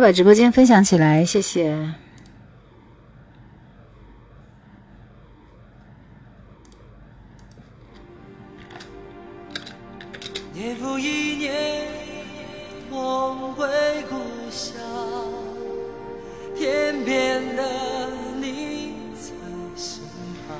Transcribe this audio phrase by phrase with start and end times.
[0.00, 1.76] 把直播间分享起来，谢谢。
[10.52, 11.86] 年复一年，
[12.90, 13.66] 梦回
[14.08, 14.16] 故
[14.50, 14.74] 乡，
[16.54, 17.62] 天边的
[18.40, 19.30] 你在
[19.74, 20.02] 身
[20.46, 20.56] 旁。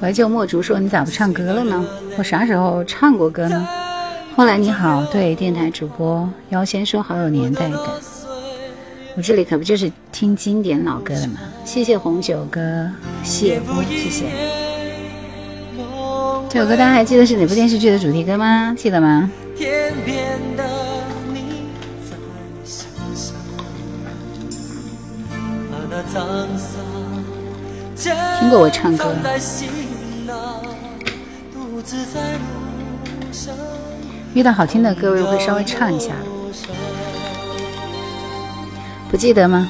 [0.00, 1.84] 怀旧墨竹说：“你咋不唱歌了呢？
[2.16, 3.68] 我啥时候唱过歌呢？”
[4.36, 7.80] 后来你好，对电台主播妖仙说：“好有年代感。”
[9.14, 11.40] 我这里可不就是听经典老歌的吗？
[11.66, 12.90] 谢谢红酒哥，
[13.22, 14.24] 谢谢谢。
[16.48, 18.74] 这首歌大家还记得是哪部电视剧的主题歌吗？
[18.76, 19.30] 记得吗？
[28.40, 29.14] 听过我唱歌。
[34.34, 36.14] 遇到好听的歌，我也会稍微唱一下。
[39.12, 39.68] 不记得吗？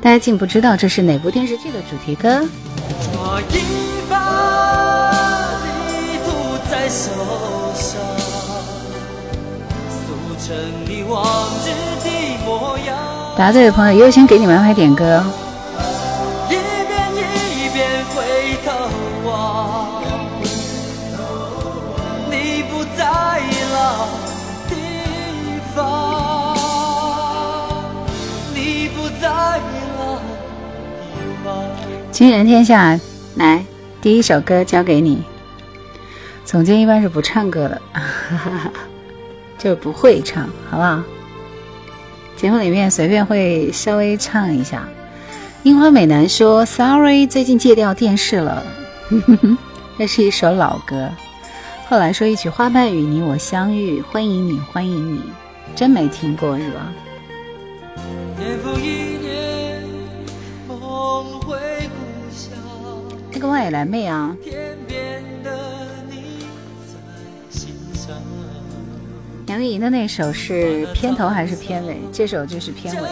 [0.00, 2.42] 大家竟不知道这是哪部电视剧的主题歌？
[13.36, 15.22] 答对的朋友优先给你们安排点歌。
[32.18, 32.98] 惊人天下，
[33.36, 33.64] 来，
[34.00, 35.22] 第一首歌交给你。
[36.44, 37.80] 总监一般是不唱歌的，
[39.56, 41.00] 就是不会唱，好不好？
[42.36, 44.82] 节目里面随便会稍微唱一下。
[45.62, 48.64] 樱花美男说：“Sorry，最近戒掉电视了。
[49.96, 51.08] ”这是一首老歌。
[51.88, 55.22] 后来说一曲《花瓣与你我相遇》，欢迎你，欢迎你，
[55.76, 56.92] 真没听过是吧？
[63.38, 64.36] 这个外来妹啊！
[69.46, 72.00] 杨钰莹的那首是片头还是片尾？
[72.12, 73.08] 这首就是片尾。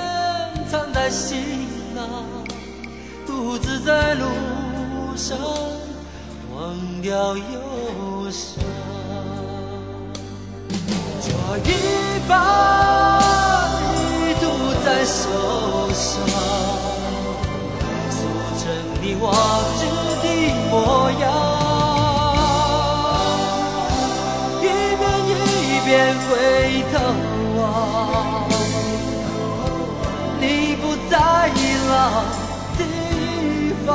[11.23, 11.29] 这
[11.63, 14.45] 一把你堵
[14.85, 16.27] 在手上，
[18.11, 18.27] 塑
[18.59, 18.67] 成
[19.01, 19.33] 你往
[20.03, 20.06] 日。
[20.71, 21.25] 模样，
[24.61, 24.65] 一
[24.97, 25.31] 遍一
[25.85, 25.87] 遍
[26.29, 26.31] 回
[26.93, 26.95] 头
[27.59, 27.63] 望，
[30.41, 30.45] 你
[30.77, 31.15] 不在
[31.89, 31.91] 了
[32.77, 32.81] 地
[33.87, 33.89] 方，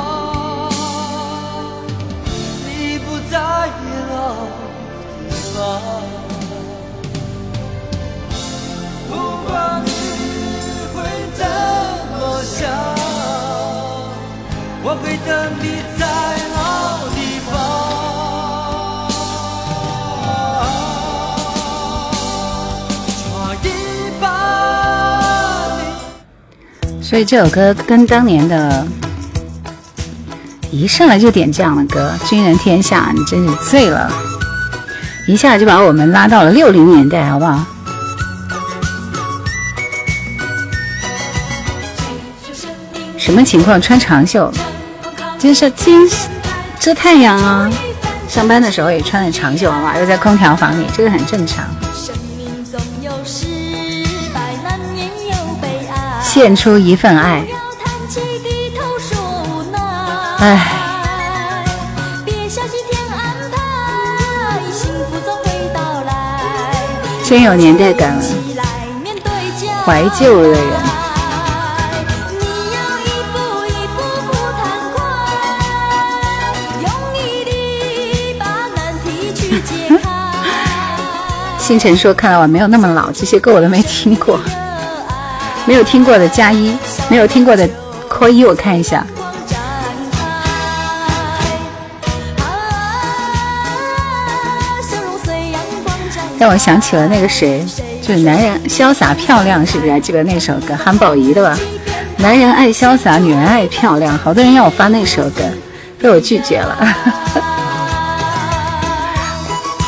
[2.66, 2.68] 你
[2.98, 3.40] 不在了
[5.28, 5.56] 地方。
[9.08, 9.10] 不
[9.46, 9.50] 管
[9.84, 9.88] 你
[10.94, 10.96] 会
[11.34, 11.40] 怎
[12.18, 12.60] 么想，
[14.84, 16.06] 我会等你在。
[27.00, 28.86] 所以这首歌跟当年的
[30.70, 34.10] 一上来就点这样的歌《军人天下》，你真是醉了，
[35.28, 37.66] 一下就把我们拉到了六零年代，好不好？
[43.18, 43.78] 什么情况？
[43.78, 44.50] 穿长袖，
[45.42, 46.08] 真是今
[46.78, 47.68] 遮太阳啊！
[48.28, 49.98] 上班的时候也穿的长袖，好吧？
[49.98, 51.64] 又在空调房里，这个很正常。
[56.22, 57.44] 献出一份爱，
[60.38, 60.72] 哎，
[67.24, 68.24] 真有年代感了，
[69.84, 70.81] 怀旧的人。
[81.72, 84.38] 星辰说：“看来我没有那么老，这些歌我都没听过，
[85.64, 86.76] 没有听过的加一，
[87.08, 87.66] 没有听过的
[88.10, 89.06] 扣一，我看一下。”
[96.38, 97.64] 让我想起了那个谁，
[98.02, 99.98] 就是男人潇洒漂亮，是不是？
[99.98, 101.58] 记得那首歌，韩宝仪的吧？
[102.18, 105.42] 男人爱潇洒，女人爱漂亮，好多人要我发那首歌，
[105.98, 107.21] 被我拒绝了。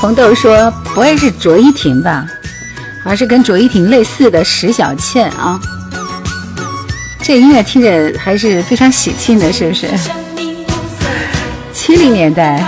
[0.05, 2.27] 红豆说不会是卓依婷吧？
[3.07, 5.59] 而是跟卓依婷类似的石小倩啊。
[7.23, 9.89] 这音乐听着还是非常喜庆的，是不是？
[11.73, 12.63] 七零年代。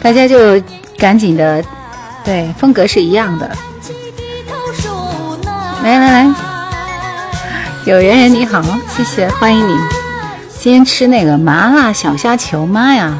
[0.00, 0.58] 大家就
[0.96, 1.62] 赶紧的，
[2.24, 3.46] 对，风格是一样的。
[5.82, 6.34] 来来来，
[7.84, 8.62] 有缘人你好，
[8.96, 9.76] 谢谢，欢迎你。
[10.56, 13.18] 今天吃那个麻辣小虾球，妈呀，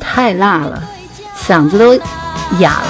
[0.00, 0.82] 太辣了，
[1.40, 1.94] 嗓子都
[2.58, 2.84] 哑了。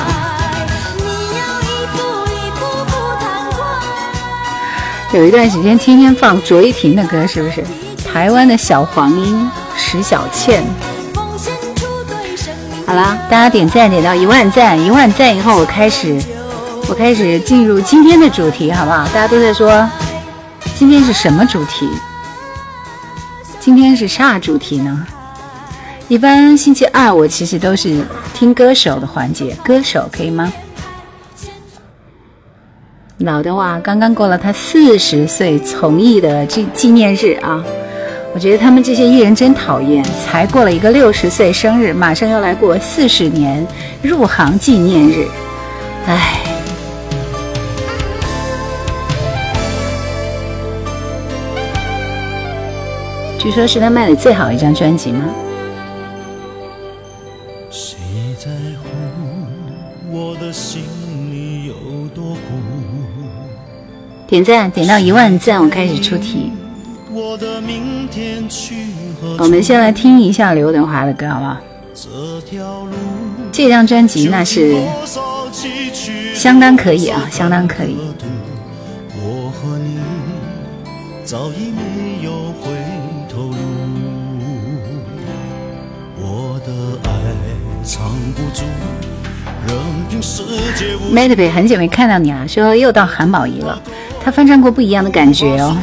[5.13, 7.63] 有一段时间天天放卓依婷的歌，是不是？
[8.11, 10.65] 台湾的小黄莺石小倩。
[12.87, 16.19] 好了，大家点赞点到一万赞，一万赞以后我开始，
[16.89, 19.05] 我开始进入今天的主题，好不好？
[19.09, 19.87] 大家都在说
[20.83, 21.89] 今天是什么主题？
[23.61, 25.07] 今天是啥主题呢？
[26.09, 30.53] 一般星期二我其实都是听歌手的环节，歌手可以吗？
[33.19, 37.63] 老的话刚刚过了他四十岁从艺的纪纪念日啊。
[38.35, 43.65] 我觉得他们这些艺人真讨厌，才过了一个六十岁生日，马上要来过四十年
[44.03, 45.29] 入行纪念日，
[46.09, 46.42] 唉。
[53.43, 55.25] 据说是他卖的最好一张专辑吗？
[64.29, 66.53] 点赞点到一万赞，我开始出题。
[69.39, 71.57] 我们先来听一下刘德华的歌，好不好？
[73.51, 74.81] 这张专辑那是
[76.33, 77.97] 相当可以啊，相当可以。
[91.13, 93.81] Madby 很久没看到你了，说又到韩宝仪了。
[94.25, 95.77] 他翻唱过不一样的感觉哦。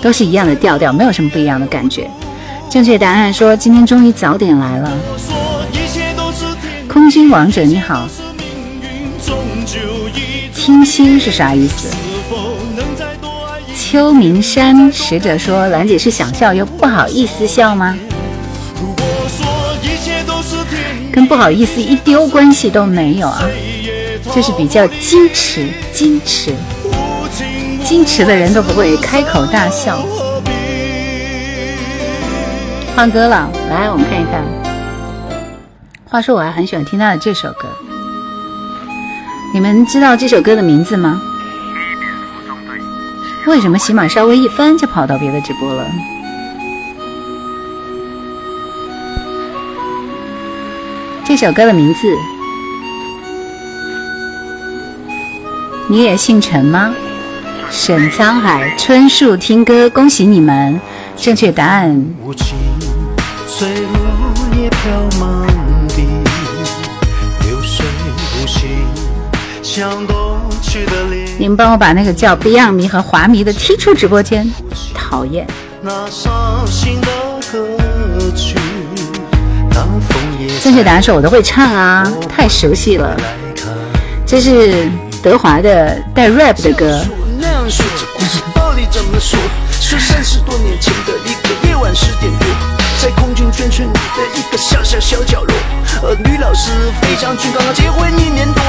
[0.00, 2.10] 都是一样的调调，没有什么不一样的感觉。
[2.70, 4.90] 正确答案说今天终于早点来了。
[6.88, 8.06] 空军王者你好，
[10.52, 11.94] 清新是啥意思？
[13.76, 17.96] 秋名山使者说兰姐是想笑又不好意思笑吗？
[21.14, 23.48] 跟不好意思一丢关系都没有啊，
[24.34, 26.52] 就是比较矜持，矜持。
[27.84, 30.04] 矜持的人都不会开口大笑。
[32.96, 34.42] 换歌了，来，我们看一看。
[36.06, 37.68] 话说，我还很喜欢听他的这首歌。
[39.52, 41.22] 你们知道这首歌的名字吗？
[43.46, 45.86] 为什么喜马稍微一翻就跑到别的直播了？
[51.36, 52.06] 这首歌的名字，
[55.88, 56.94] 你也姓陈吗？
[57.72, 60.80] 沈沧海，春树听歌，恭喜你们！
[61.16, 61.90] 正确答案。
[71.36, 74.48] 你们帮我把那个叫 Beyond 迷和华迷的踢出直播间，
[74.94, 75.44] 讨厌。
[80.64, 83.14] 正确答案是我都会唱啊，太熟悉了。
[84.26, 84.88] 这是
[85.22, 87.04] 德华的带 rap 的歌。
[92.96, 95.54] 在空军眷村里的一个小小小角落，
[96.02, 96.70] 呃，女老师
[97.20, 98.62] 刚刚结婚一年多，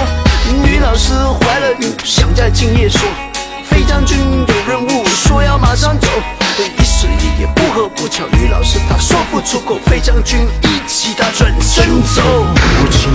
[0.65, 2.99] 女老师怀了孕，想在今夜说，
[3.71, 6.07] 有任务，说要马上走，
[6.77, 13.09] 一时一夜不合不巧，于老师他说不出口，费将军一起他转身走，无情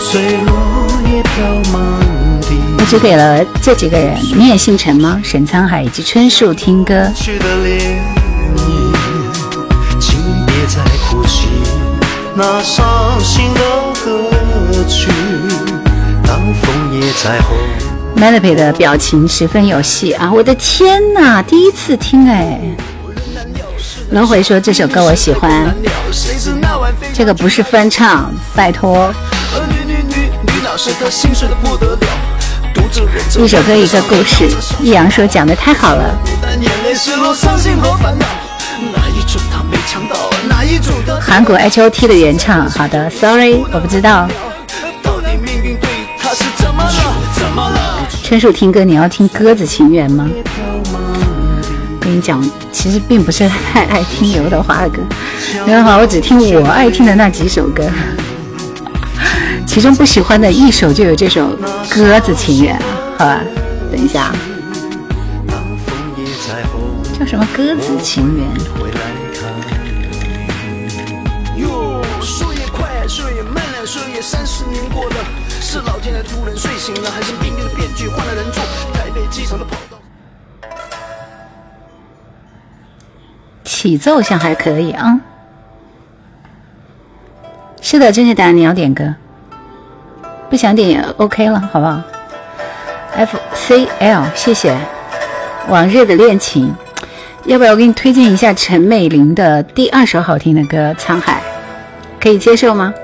[0.00, 1.82] 随落叶飘满。
[2.78, 5.20] 我只给了这几个人，你也姓陈吗？
[5.22, 7.10] 沈沧海以及春树听歌。
[18.16, 20.32] Melody 的表情十分有戏啊！
[20.32, 22.60] 我的天哪，第一次听哎。
[24.14, 25.74] 轮回说这首歌我喜欢，
[27.12, 29.12] 这个不是翻唱，拜托。
[33.36, 34.48] 一首歌一个故事，
[34.80, 36.16] 易阳说讲的太好了。
[41.20, 44.28] 韩国 H O T 的原唱，好的，Sorry，我不知道。
[48.22, 50.30] 春树听歌，你要听《鸽子情缘》吗？
[52.00, 52.40] 跟你讲，
[52.84, 54.98] 其实并不是太爱听刘德华的歌。
[55.64, 57.82] 刘德华，我只听我爱听的那几首歌，
[59.66, 61.48] 其中不喜欢的一首就有这首
[61.88, 62.78] 《鸽子情缘》。
[63.18, 63.40] 好吧，
[63.90, 64.30] 等一下，
[67.18, 68.46] 叫什么《鸽子情缘》？
[83.84, 85.20] 起奏像还可以啊。
[87.82, 89.14] 是的，正确答案你要点歌，
[90.48, 92.00] 不想点也 OK 了，好不好
[93.14, 94.74] ？F C L，谢谢。
[95.68, 96.74] 往日的恋情，
[97.44, 101.42] 要不要我给你推荐一下陈美玲的第二首好听的歌《沧海》，
[102.22, 102.94] 可以接受吗？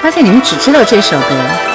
[0.00, 1.73] 发现你们只知道这首歌。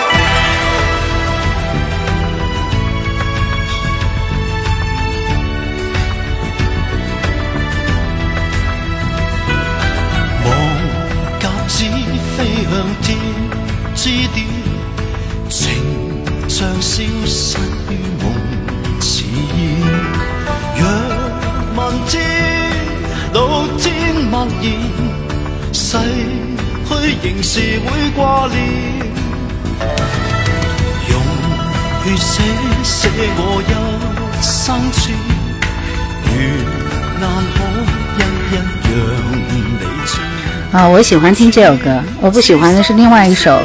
[40.72, 43.62] 啊，我喜欢听这首歌，我不喜欢的是另外一首，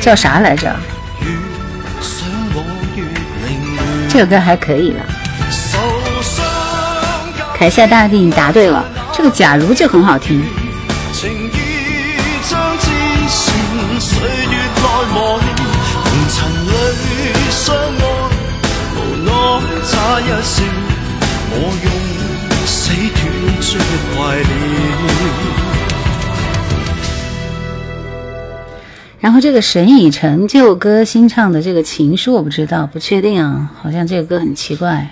[0.00, 0.74] 叫啥来着？
[4.08, 5.00] 这首歌还可以了。
[7.56, 8.84] 凯撒大帝，你答对了，
[9.22, 10.42] 这个假如就很好听。
[29.20, 35.08] 然后这个沈以诚这首歌新唱的这个情书我不知道，不确定啊，好像这个歌很奇怪，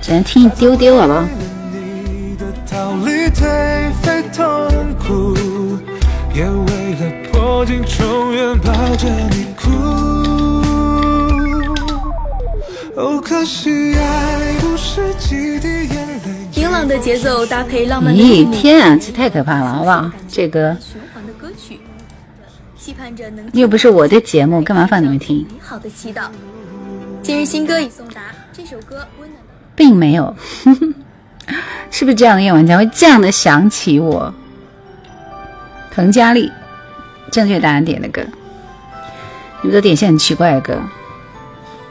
[0.00, 1.06] 只能听一丢丢好
[4.34, 4.68] 不好？
[16.54, 20.10] 明朗的节奏搭配浪漫的咦，天啊，这太可怕了，好不好？
[20.28, 20.76] 这歌。
[23.52, 25.46] 又不是我的节目，干嘛放你们听？
[25.60, 26.22] 好的祈祷。
[27.22, 28.22] 今日新歌已送达，
[28.52, 30.34] 这首歌温暖的，并没有，
[31.90, 34.32] 是不是这样的夜晚才会这样的想起我？
[35.94, 36.50] 彭佳丽，
[37.30, 38.22] 正确答案点的歌，
[39.60, 40.78] 你们都点些很奇怪的歌。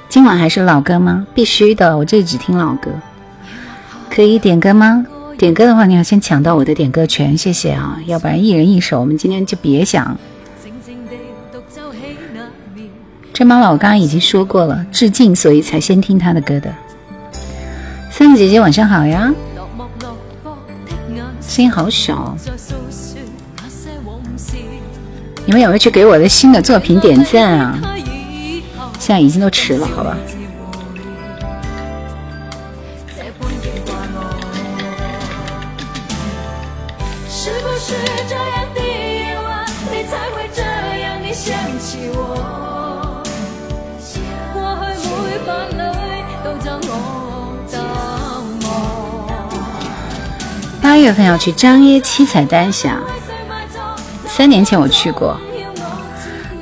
[0.10, 1.25] 今晚还是老歌吗？
[1.34, 2.91] 必须的，我这里只听老歌。
[4.10, 5.05] 可以点歌吗？
[5.38, 10.17] 点歌的话，你要先抢到我的点歌权，谢谢啊，要不然一人一首，我们今天就别想。
[13.34, 16.74] 这猫老我刚刚已经说过了，致敬，所以才先听他的歌的。
[18.21, 19.33] 三子姐姐晚上好呀，
[21.41, 22.37] 声音好小，
[25.43, 27.79] 你们有没有去给我的新的作品点赞啊？
[28.99, 30.15] 现在已经都迟了，好吧。
[51.01, 52.96] 月份要去张掖七彩丹霞，
[54.27, 55.36] 三年前我去过。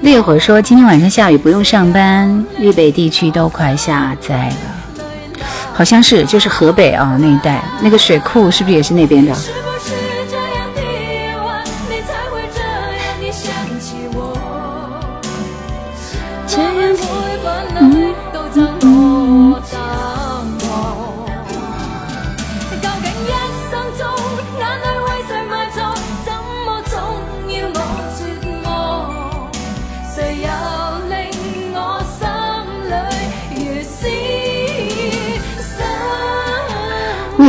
[0.02, 5.44] 烈火说今天晚上下雨，不用上班，豫北地区都快下灾了，
[5.74, 9.36] 好像是就是河北啊那一带，那个水库是不是也是那边的？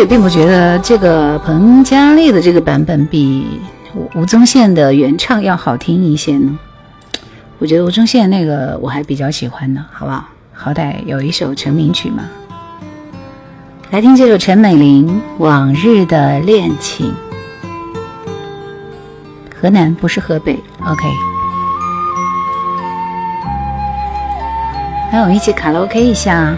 [0.01, 3.61] 也并不觉得这个彭佳丽的这个版本比
[4.15, 6.59] 吴宗宪的原唱要好听一些呢。
[7.59, 10.25] 我觉得吴宗宪那个我还比较喜欢呢，好不好？
[10.55, 12.25] 好歹有一首成名曲嘛。
[13.91, 17.13] 来听这首陈美玲《往日的恋情》。
[19.61, 21.05] 河南不是河北，OK。
[25.13, 26.57] 来，我们一起卡拉 OK 一下。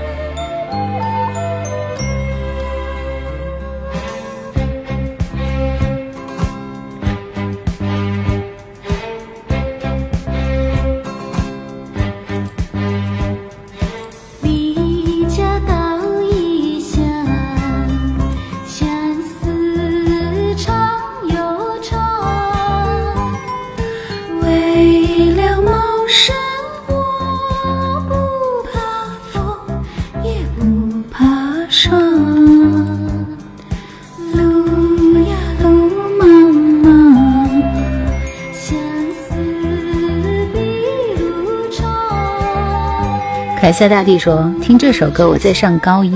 [43.72, 46.12] 凯撒大帝说：“听这首歌，我在上高一。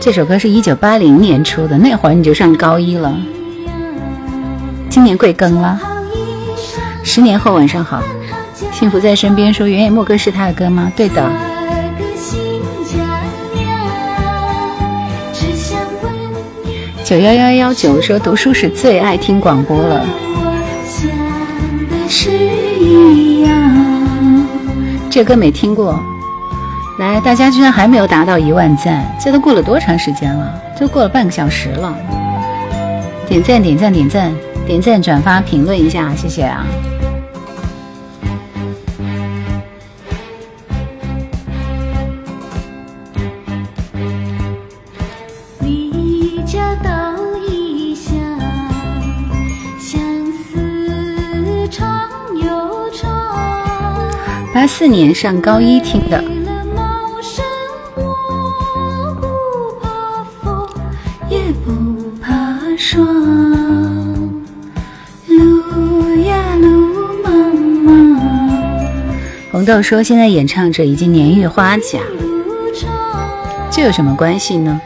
[0.00, 3.14] 这首歌是一九八零年出的，那会儿你就上高一了。
[4.88, 5.78] 今年贵庚了？
[7.04, 8.02] 十年后晚上好，
[8.72, 9.52] 幸福在身边。
[9.52, 10.90] 说原野牧歌是他的歌吗？
[10.96, 11.30] 对的。
[17.04, 20.06] 九幺幺幺九说读书时最爱听广播了。”
[25.18, 26.00] 这歌没听过，
[27.00, 30.62] 来，大家居然还没有达到一万赞，这都过了多长时间了？
[30.78, 31.92] 都过了半个小时了。
[33.26, 34.32] 点赞，点赞，点赞，
[34.64, 36.64] 点赞，转发，评论一下，谢谢啊！
[54.90, 56.22] 年上高一听的。
[69.50, 71.98] 红豆说：“现在演唱者已经年逾花甲，
[73.70, 74.80] 这有什么关系呢？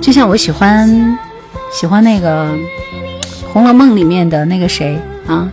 [0.00, 1.16] 就像我喜欢
[1.72, 2.52] 喜欢那个
[3.52, 5.48] 《红楼梦》里面的那个谁啊，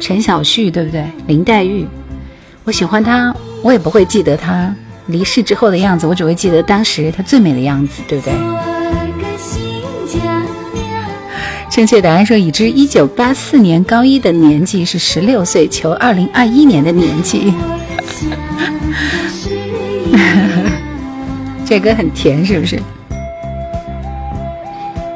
[0.00, 1.04] 陈小旭，对不对？
[1.26, 1.86] 林黛玉。”
[2.64, 4.74] 我喜欢他，我也不会记得他
[5.06, 8.34] 离世之后的样子，我只会记得当时他最美的样子，对不对？
[11.70, 17.54] 正确答案说，已知一九八四年高一的年纪是十六岁，求二零二一年的年纪。
[21.64, 22.78] 这歌很甜，是不是？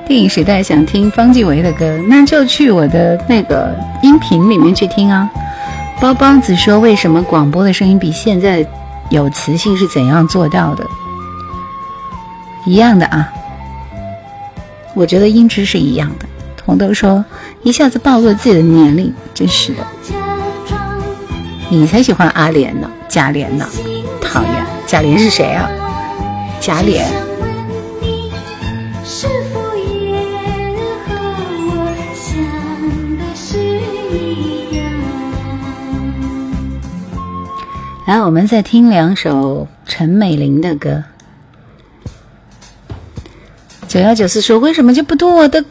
[0.07, 5.29] 电影时代想听方季韦的歌，那就去我的那个音频里面去听啊。
[6.05, 8.67] 包包子说：“为什么广播的声音比现在
[9.09, 9.75] 有磁性？
[9.75, 10.87] 是怎样做到的？
[12.67, 13.33] 一样的啊，
[14.93, 16.27] 我觉得音质是一样的。”
[16.67, 17.25] 红豆说
[17.65, 19.83] ：“一下子暴露了自己的年龄，真是的。
[21.71, 23.67] 你才喜欢阿莲呢，贾琏呢？
[24.21, 25.67] 讨厌，贾琏是谁啊？
[26.61, 27.11] 贾莲”
[38.07, 41.05] 来，我们再听两首陈美玲的歌。
[43.89, 45.65] 九幺九四说：“为什么就不读我的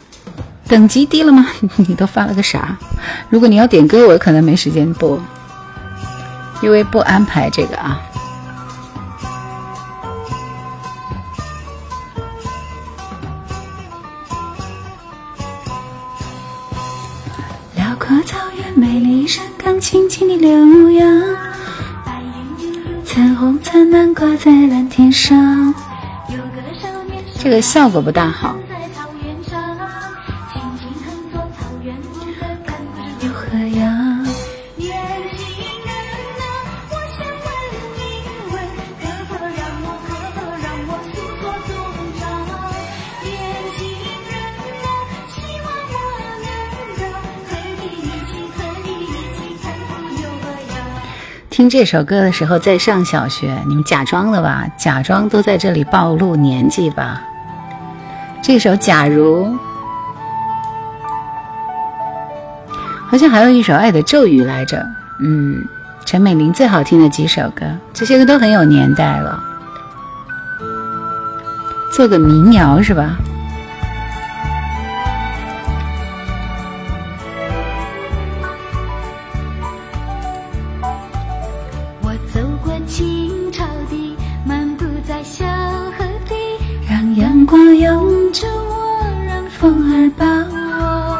[0.66, 1.46] 等级低了吗？
[1.76, 2.76] 你都发了个啥？
[3.28, 5.20] 如果你要点歌，我可能没时间播，
[6.60, 8.02] 因为不安排这个啊。”
[17.76, 21.53] 辽阔草原，美丽山岗，轻轻的浏阳。
[23.14, 25.72] 彩虹灿烂挂在蓝天上，
[27.38, 28.56] 这个效果不大好。
[51.64, 54.66] 听这首歌的时候在上小学，你们假装的吧？
[54.76, 57.22] 假装都在这里暴露年纪吧？
[58.42, 59.46] 这首《假如》，
[63.08, 64.84] 好像还有一首《爱的咒语》来着。
[65.20, 65.64] 嗯，
[66.04, 69.42] 陈美玲最好听的几首歌，这些歌都很有年代了。
[71.90, 73.16] 做个民谣是吧？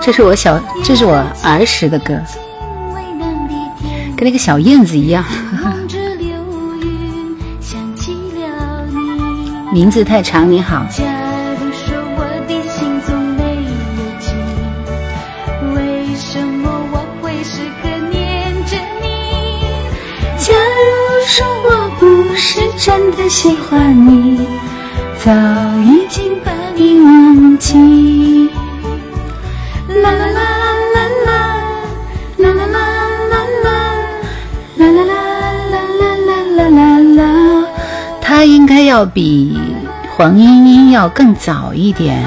[0.04, 2.20] 这是我小，这是我儿时的歌，
[4.14, 5.24] 跟那个小燕子一样。
[9.72, 10.84] 名字太长，你好。
[20.36, 24.46] 假如说我不是真的喜欢你，
[25.24, 25.32] 早
[25.82, 28.50] 已经把你忘记。
[30.04, 31.08] 啦啦啦啦
[32.36, 32.68] 啦啦啦
[36.50, 37.66] 啦啦啦
[38.20, 39.58] 他应该要比
[40.14, 42.22] 黄莺莺要更早一点。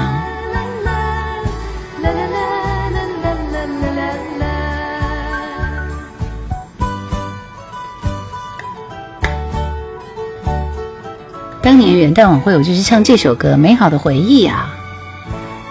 [11.62, 14.74] 当年元旦晚会，我就是唱这首歌《美好的回忆》啊。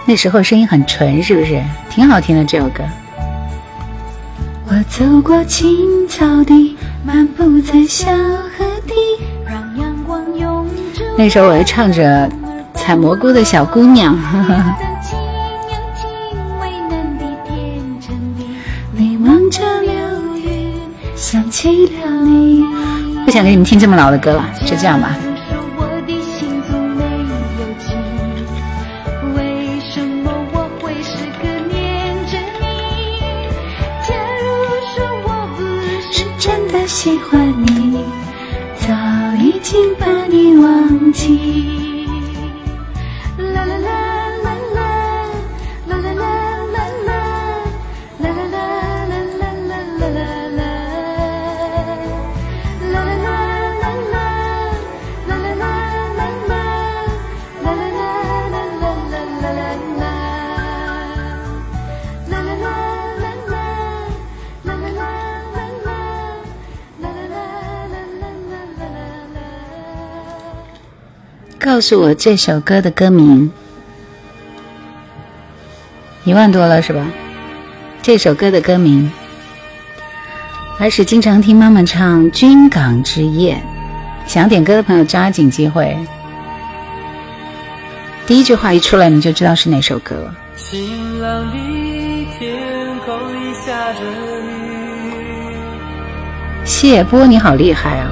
[0.06, 1.62] 那时候声音很纯，是不是？
[1.98, 2.84] 挺好听的这首歌。
[4.68, 8.94] 我走过青草地，漫步在小河堤，
[9.44, 11.02] 让阳光拥着。
[11.16, 12.30] 那时候我还唱着
[12.72, 14.16] 采蘑菇的小姑娘。
[14.16, 15.18] 呵呵三清
[15.66, 16.08] 两清
[16.60, 18.44] 为难的天真的
[18.92, 19.92] 你望着流
[20.36, 20.74] 云，
[21.16, 22.64] 想起了你。
[23.24, 25.16] 不想给你们听这么老的歌了，就这样吧。
[71.78, 73.52] 告诉我这首歌的歌名，
[76.24, 77.06] 一万多了是吧？
[78.02, 79.08] 这首歌的歌名，
[80.76, 83.62] 还是经常听妈妈唱《军港之夜》，
[84.28, 85.96] 想点歌的朋友抓紧机会。
[88.26, 90.34] 第一句话一出来，你就知道是哪首歌了。
[90.56, 91.52] 晴朗的
[92.40, 92.58] 天
[93.06, 94.00] 空里下着
[94.42, 95.14] 雨，
[96.64, 98.10] 谢波，你好厉害啊！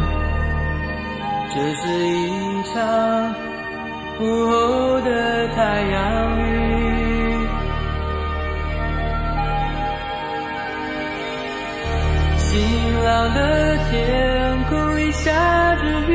[1.52, 3.34] 这是一场
[4.18, 6.42] 午后的太阳雨。
[12.38, 12.48] 晴
[13.04, 13.38] 朗的
[13.90, 15.30] 天空里下
[15.76, 16.14] 着雨，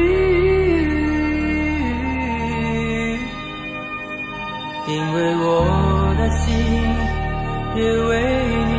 [4.87, 5.45] 因为我
[6.17, 6.43] 的心
[7.75, 8.11] 也为
[8.65, 8.70] 你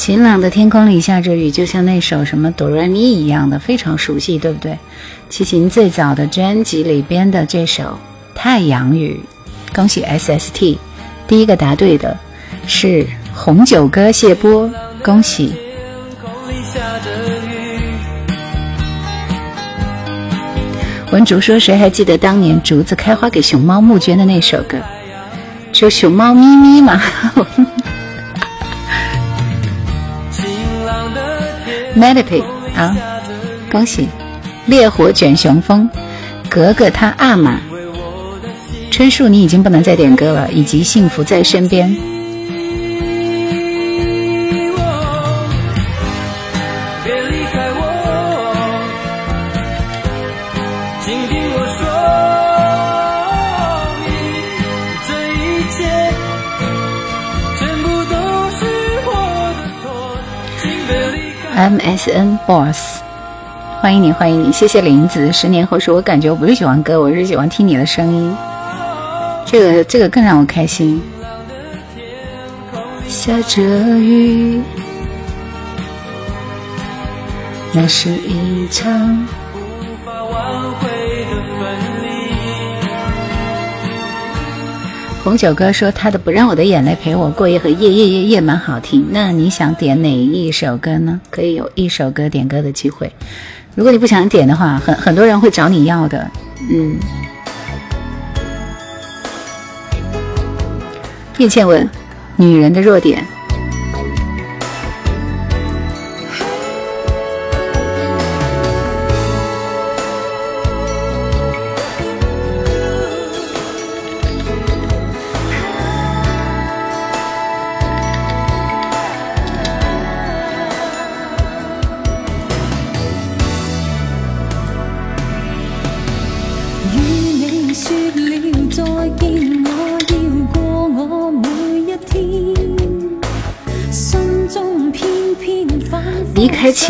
[0.00, 4.78] 晴朗的天空里下着雨，就像那首什么哆来咪一样的，非常熟悉，对不对？
[5.28, 7.82] 齐秦最早的专辑里边的这首
[8.34, 9.20] 《太阳雨》，
[9.76, 10.78] 恭喜 SST，
[11.28, 12.16] 第一个答对的
[12.66, 14.70] 是红酒哥谢波，
[15.04, 15.52] 恭喜！
[21.12, 24.78] 文竹说：“谁还记得当年竹子开花给熊猫募捐的那首歌？
[25.70, 26.98] 只有熊猫咪咪嘛
[31.94, 32.44] m e d i p y
[32.76, 32.96] 啊，
[33.70, 34.08] 恭喜！
[34.66, 35.88] 烈火卷雄风，
[36.48, 37.58] 格格他阿玛，
[38.90, 41.96] 春树你已经不能再点歌了，以及幸福在身边。
[61.80, 62.38] S.N.
[62.46, 63.00] Boss，
[63.80, 65.32] 欢迎你，欢迎你，谢谢林子。
[65.32, 68.36] 十年后说，我感觉我不是喜欢歌，我是喜欢听你的声音，
[69.44, 71.02] 这个这个更让我开心。
[73.08, 74.62] 下着雨，
[77.72, 79.26] 那是一场
[85.22, 89.06] 红酒哥说他的《不让我的眼泪陪我过夜》和《夜夜夜夜》蛮好听。
[89.10, 91.20] 那你想点哪一首歌呢？
[91.28, 93.12] 可以有一首歌点歌的机会。
[93.74, 96.26] 如果你不想点的话，很很多人会找你要的。
[96.70, 96.96] 嗯。
[101.36, 101.88] 叶倩文，
[102.36, 103.22] 女人的弱点。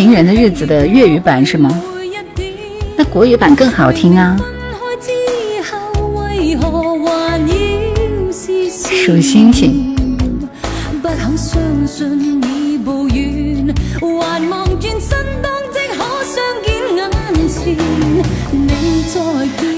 [0.01, 1.79] 情人的日子的粤语版是吗？
[2.97, 4.35] 那国语版更好听啊！
[8.79, 9.95] 数星星。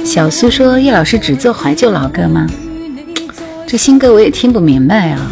[0.05, 2.47] 小苏说：“叶老师只做怀旧老歌吗？
[3.67, 5.29] 这新歌我也听不明白啊。”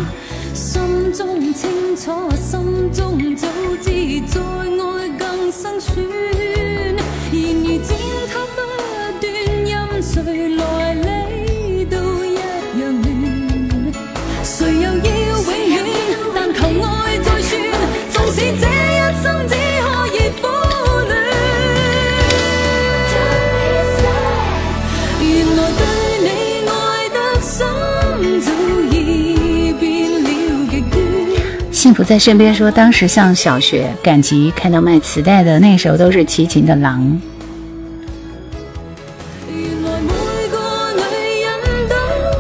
[32.11, 37.01] 在身边说，当时上小学赶集看到卖磁带的，那时候都是齐秦的《狼》。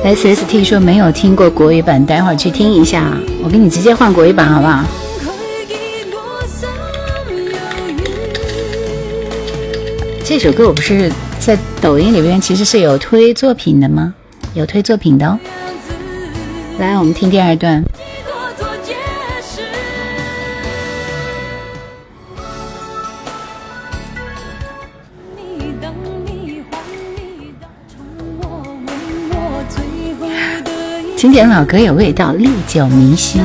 [0.02, 3.16] S S T 说没有听过国语版，待会儿去听一下。
[3.44, 4.84] 我给你直接换国语版，好不好？
[10.24, 14.12] 这首歌我不是在抖音里边其实是有推作品的吗？
[14.54, 15.38] 有推作品的哦。
[16.80, 17.84] 来，我们听第二段。
[31.20, 33.42] 经典老歌有味道，历久弥新。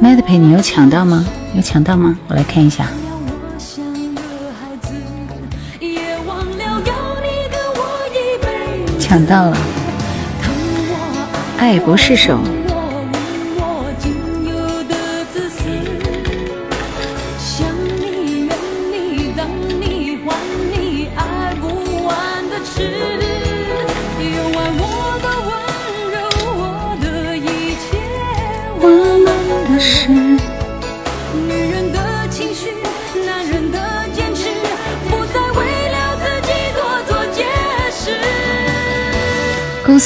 [0.00, 1.26] 麦的陪你有抢到吗？
[1.52, 2.16] 有抢到吗？
[2.28, 2.86] 我来看一下。
[9.00, 9.56] 抢到了，
[11.58, 12.38] 爱不释手。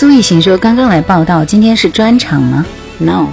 [0.03, 2.67] 苏一行说：“刚刚来报道，今天是专场吗
[2.99, 3.29] ？No，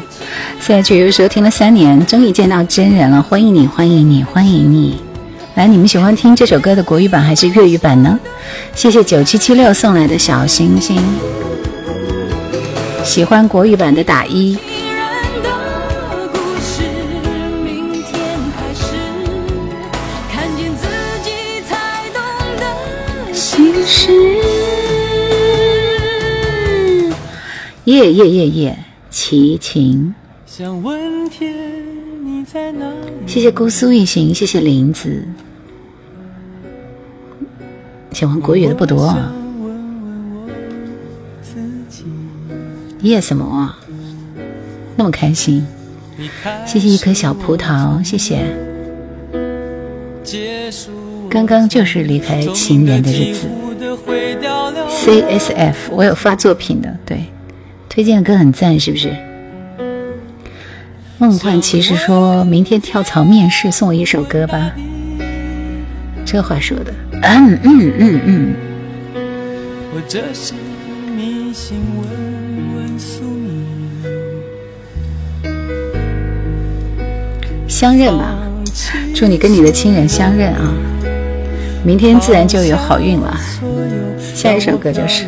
[0.60, 5.02] 在绝游说听了三年，终于见到真人了，欢迎你，欢迎你，欢迎你！
[5.56, 8.20] 来，你们喜欢听这首歌的国语版还是粤语版呢？
[8.76, 11.04] 谢谢九七七六送来的小星星，
[13.04, 14.56] 喜欢国语版的打一。”
[27.90, 28.78] 夜夜夜夜，
[29.10, 30.14] 齐秦。
[33.26, 35.28] 谢谢姑苏一行，谢谢林子。
[38.12, 39.18] 喜欢国语的不多。
[43.02, 43.76] 夜什么？
[44.96, 45.66] 那么开心。
[46.68, 48.46] 谢谢一颗小葡萄，谢谢。
[51.28, 53.48] 刚刚就是离开情人的日子。
[54.92, 57.24] CSF，我有发作品的，对。
[58.00, 59.14] 推荐的歌很赞，是不是？
[61.18, 64.72] 梦幻骑士说明天跳槽面试，送我一首歌吧。
[66.26, 68.56] 这话说的，嗯嗯嗯嗯。
[77.68, 78.40] 相认吧，
[79.14, 80.74] 祝你跟你的亲人相认啊！
[81.84, 83.38] 明天自然就有好运了。
[84.34, 85.26] 下一首歌就是。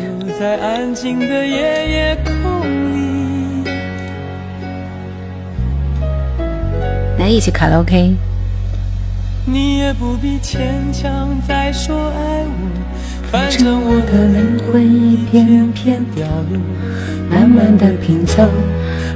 [7.22, 8.16] 来一起卡拉 OK。
[9.46, 16.60] 你也不必牵强再说爱我，反正我的灵魂一片片掉落，
[17.30, 18.42] 慢慢的拼凑，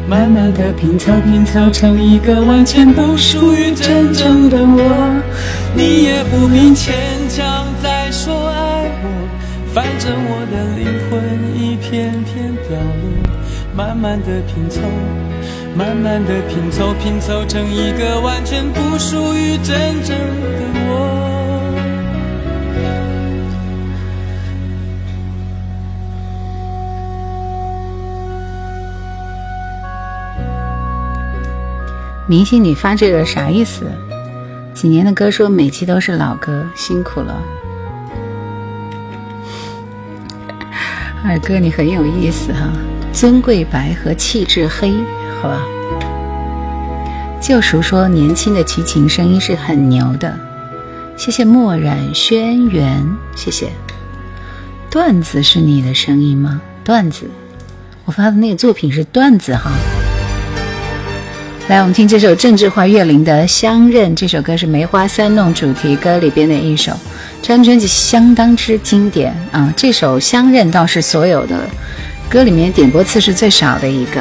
[0.09, 5.21] 慢慢的拼凑，拼凑成一个完全不属于真正的我。
[5.75, 6.95] 你也不必牵
[7.29, 9.09] 强再说爱我，
[9.75, 11.19] 反正我的灵魂
[11.61, 14.81] 一片片掉落，慢慢的拼凑。
[15.77, 20.17] 慢慢的拼凑，拼凑成一个完全不属于真正的
[20.89, 20.91] 我。
[32.27, 33.85] 明星，你发这个啥意思？
[34.73, 37.39] 几年的歌说每期都是老歌，辛苦了。
[41.23, 42.73] 二哥，你很有意思哈，
[43.13, 44.95] 尊贵白和气质黑。
[45.47, 45.63] 好吧，
[47.41, 50.37] 救赎说年轻的齐秦声音是很牛的，
[51.17, 53.05] 谢谢墨染轩辕，
[53.37, 53.69] 谢谢。
[54.91, 56.61] 段子是你的声音吗？
[56.83, 57.27] 段子，
[58.05, 59.71] 我发的那个作品是段子哈。
[61.69, 66.93] 来，我们听这首郑智化、岳林的《相认》，这首歌是《梅花三弄》主题歌里边的一首，
[67.43, 69.73] 这张专辑相当之经典啊。
[69.77, 71.59] 这首《相认》倒是所有的
[72.29, 74.21] 歌里面点播次是最少的一个。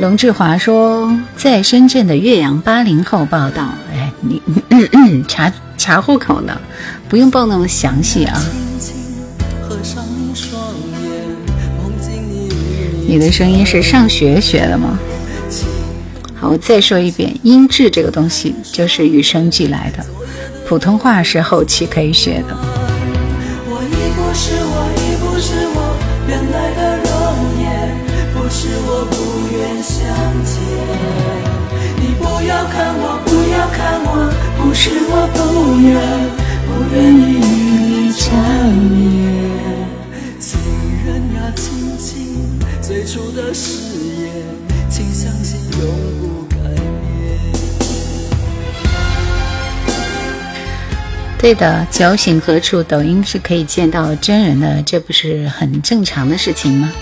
[0.00, 3.68] 龙志华说，在深圳的岳阳八零后报道。
[3.92, 6.58] 哎，你查查户口呢，
[7.06, 8.40] 不用报那么详细啊。
[13.06, 14.98] 你的声音是上学学的吗？
[16.34, 20.02] 好，我再说一遍，音质这个东西就是与生俱来的，
[20.66, 22.89] 普通话是后期可以学的。
[35.28, 35.94] 不愿，
[36.66, 38.98] 不愿意与你缠绵。
[40.38, 40.58] 情
[41.04, 43.72] 人呀，亲亲，最初的誓
[44.20, 44.30] 言，
[44.88, 45.90] 请相信永
[46.20, 46.30] 不。
[51.38, 52.82] 对的，酒醒何处？
[52.82, 56.92] 抖音是可以见到真人的，这不是很正常的事情吗？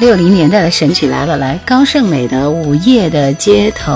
[0.00, 3.92] 六零年代的神曲来了，来高胜美的《午夜的街头》。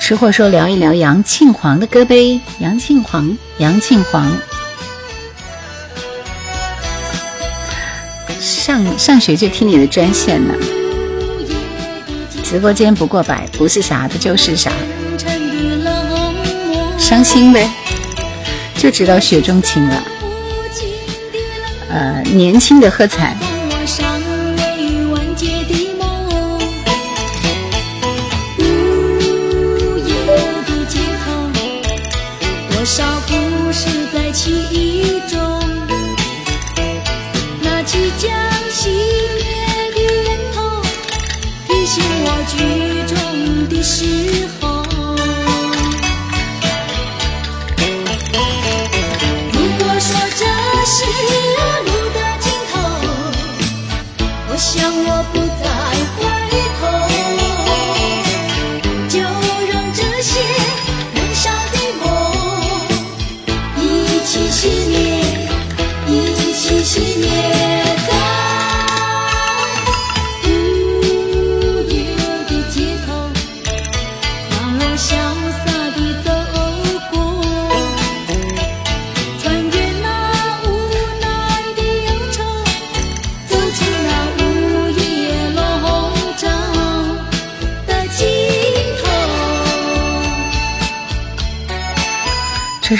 [0.00, 4.32] 吃货说聊一聊杨庆煌的歌呗，杨庆煌，杨庆煌。
[8.40, 10.54] 上上学就听你的专线呢，
[12.42, 14.72] 直播间不过百，不是啥的就是啥。
[16.98, 17.70] 伤心呗，
[18.76, 20.02] 就知道雪中情了。
[21.88, 23.36] 呃，年轻的喝彩。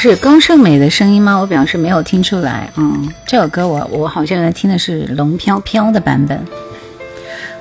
[0.00, 1.36] 是高胜美的声音吗？
[1.36, 2.70] 我表示没有听出来。
[2.76, 6.42] 嗯，这首歌我我好像在听的是龙飘飘的版本。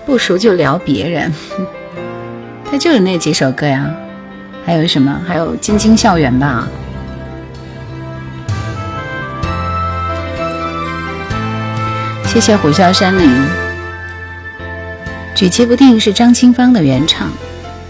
[0.06, 1.30] 不熟就聊别人，
[2.72, 3.86] 他就是那几首歌呀。
[4.66, 5.20] 还有什么？
[5.28, 6.66] 还有《晶晶校园》吧。
[12.26, 13.30] 谢谢虎啸山林。
[15.36, 17.28] 举棋不定是张清芳的原唱，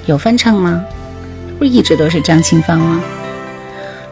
[0.08, 0.84] 有翻唱吗？
[1.60, 3.00] 不是一直都是张清芳吗？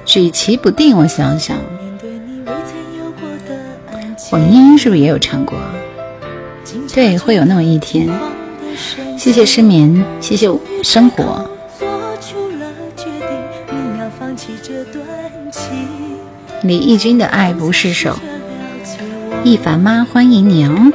[0.07, 1.57] 举棋不定，我想想，
[4.15, 5.59] 黄莺是不是也有唱过？
[6.93, 8.09] 对，会有那么一天。
[9.17, 10.49] 谢谢失眠，谢谢
[10.81, 11.45] 生活。
[16.63, 18.17] 李翊君的爱不释手，
[19.43, 20.91] 一凡妈欢迎你哦。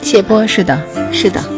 [0.00, 0.80] 谢波，是的，
[1.12, 1.57] 是的。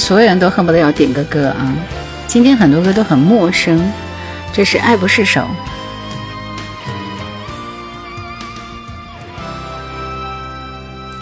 [0.00, 1.72] 所有人都恨不得要点个歌啊！
[2.26, 3.78] 今天很多歌都很陌生，
[4.50, 5.46] 这是爱不释手。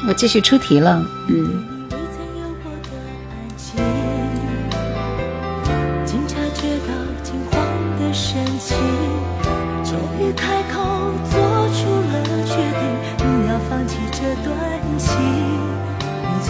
[0.07, 1.78] 我继续出题了，嗯。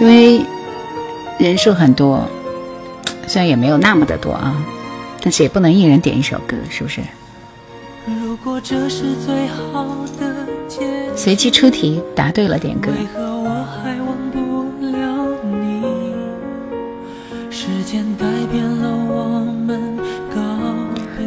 [0.00, 0.44] 因为
[1.38, 2.28] 人数很多，
[3.26, 4.54] 虽然也没有那么的多啊。
[5.26, 7.00] 但是也不能一人点一首歌，是不是？
[11.16, 12.90] 随机出题，答对了点歌。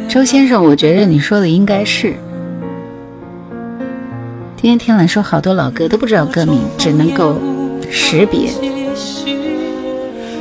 [0.08, 2.14] 周先生，我觉得你说的应该是。
[4.56, 7.36] 今天天蓝说好多老歌都不知道歌名，只能够
[7.90, 8.50] 识别。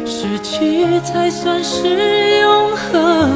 [0.06, 3.30] 失去才算是永恒。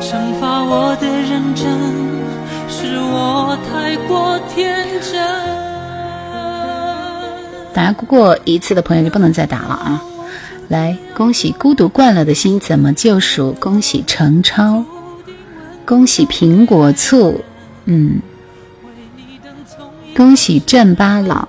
[0.00, 1.66] 惩罚我的认真，
[2.68, 5.20] 是我太过天真。
[7.72, 10.02] 打过一次的朋友就不能再打了啊！
[10.68, 13.52] 来，恭喜孤独惯了的心怎么救赎？
[13.52, 14.84] 恭喜程超，
[15.84, 17.40] 恭喜苹果醋，
[17.84, 18.20] 嗯，
[20.16, 21.48] 恭喜镇巴老，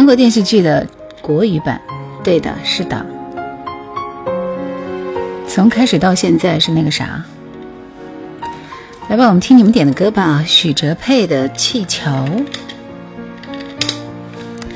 [0.00, 0.86] 韩国电视剧的
[1.20, 1.78] 国语版，
[2.24, 3.04] 对的，是的。
[5.46, 7.22] 从开始到现在是那个啥。
[9.10, 10.42] 来吧，我们听你们点的歌吧。
[10.46, 12.10] 许哲佩的《气球》，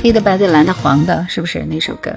[0.02, 2.14] 黑的、白的、蓝的、黄的，是不是那首歌？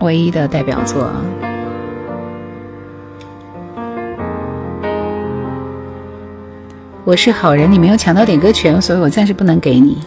[0.00, 1.10] 唯一的代表作。
[7.06, 10.02] 我是好人，你没有抢到点歌权，所以我暂时不能给你。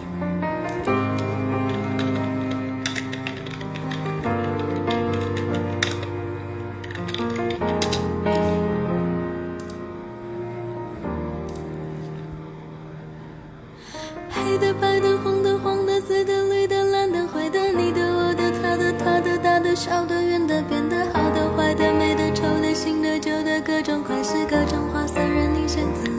[19.80, 26.12] 小的、圆的、扁的、好的、坏的、美的、丑的、新的、旧的，各种款式、各种花色，任你选择。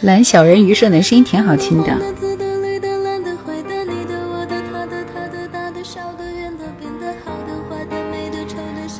[0.00, 1.94] 蓝小人鱼说你的声音挺好听的。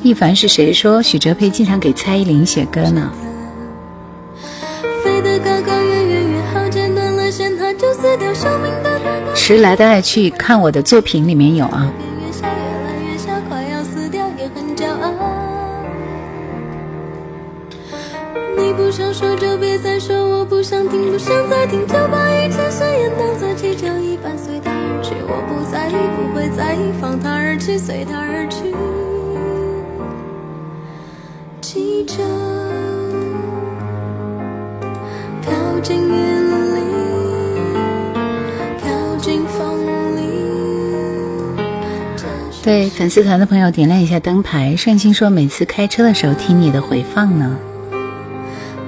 [0.03, 3.11] 一凡是谁说许哲佩经常给蔡依林写歌呢？
[9.33, 11.91] 迟来的爱去看我的作品里面有啊。
[42.71, 44.77] 对粉丝团的朋友点亮一下灯牌。
[44.77, 47.57] 顺心说，每次开车的时候听你的回放呢。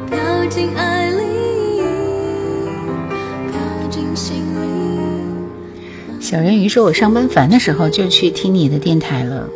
[0.10, 0.18] 靠
[0.50, 1.82] 近爱里，
[3.52, 6.22] 靠近心里。
[6.22, 9.50] 小人鱼说，我上班烦的时候就去听你的电台了。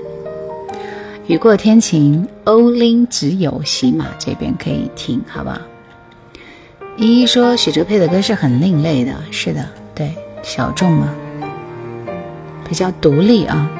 [1.27, 5.61] 雨过天晴，欧林只有喜马这边可以听，好吧？
[6.97, 9.65] 依依说许哲佩的歌是很另类的，是的，
[9.95, 10.13] 对，
[10.43, 11.15] 小众嘛，
[12.67, 13.71] 比较独立啊。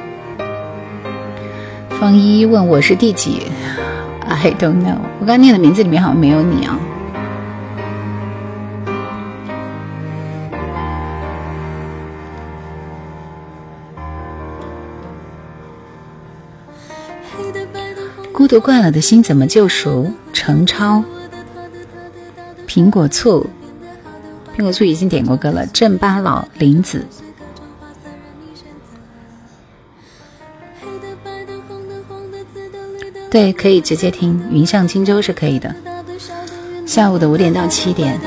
[2.00, 3.48] 方依依问我是第几
[4.28, 6.78] ？I don't know，我刚念的名字里面好像没有你啊。
[18.32, 20.12] 孤独惯了的心怎么救赎？
[20.32, 21.04] 程超，
[22.68, 23.48] 苹果醋，
[24.56, 25.66] 苹果醋已经点过歌了。
[25.74, 27.04] 镇巴老，林子，
[33.30, 34.42] 对，可以直接听。
[34.50, 35.74] 云上荆州是可以的。
[36.86, 38.20] 下午的五点到七点。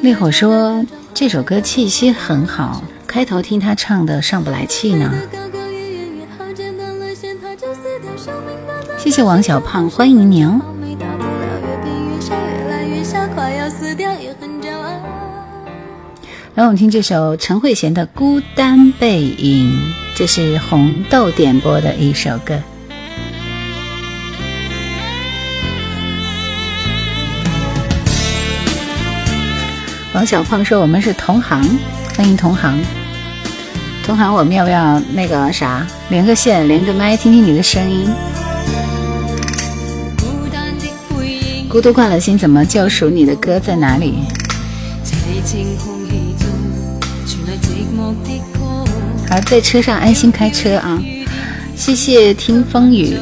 [0.00, 5.12] 烈火说这首歌气息很好，开头听他唱的上不来气呢。
[8.98, 10.48] 谢谢王小胖，欢迎您。
[16.54, 19.70] 来，我们听这首陈慧娴的《孤单背影》，
[20.16, 22.58] 这是红豆点播的一首歌。
[30.14, 31.60] 王小胖说：“我们是同行，
[32.16, 32.80] 欢迎同行。
[34.06, 38.08] 同行，我们要不要那个啥，连个线，连个麦，听听你的声音？”
[41.68, 43.10] 孤独惯了心，怎么救赎？
[43.10, 44.20] 你的歌在哪里？
[49.28, 51.02] 好，在车上安心开车啊！
[51.74, 53.18] 谢谢听风雨。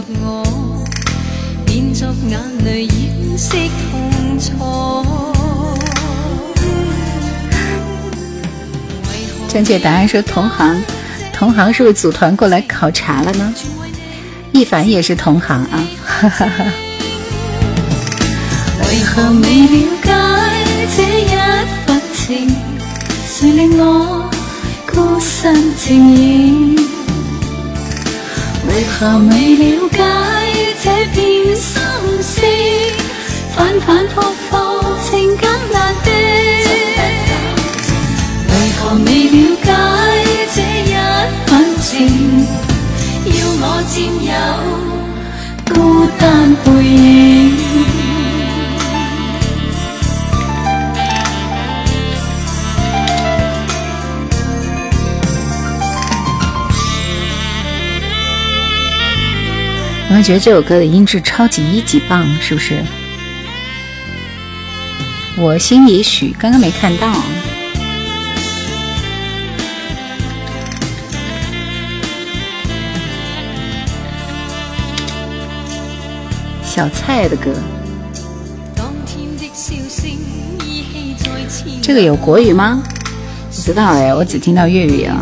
[9.53, 10.82] 正确答案说同行，
[11.30, 13.53] 同行是不是组团过来考察了呢？
[14.50, 15.84] 一凡也是同行啊！
[16.07, 16.64] 哈哈哈。
[18.88, 20.11] 为何未了解
[20.96, 21.36] 这一
[21.84, 22.57] 份情，
[23.26, 24.30] 谁令我
[24.90, 26.76] 孤身情愿？
[28.68, 29.98] 为何未了解
[30.82, 31.82] 这片心
[32.22, 32.40] 思，
[33.55, 34.50] 反反复复
[35.11, 36.11] 情感难断？
[38.85, 39.70] 何未了解
[40.53, 40.61] 这
[40.91, 40.93] 一
[41.47, 42.45] 份情，
[43.26, 43.30] 要
[43.61, 43.95] 我占
[44.26, 44.33] 有
[45.72, 46.22] 孤单
[46.64, 47.01] 背影？
[60.09, 62.26] 有没有觉得这首歌的音质超级一级棒？
[62.41, 62.85] 是不是？
[65.39, 67.14] 我心也许刚刚没看到。
[76.74, 77.50] 小蔡的歌，
[81.82, 82.82] 这个有国语吗？
[83.54, 85.20] 不知道哎，我只听到粤语啊。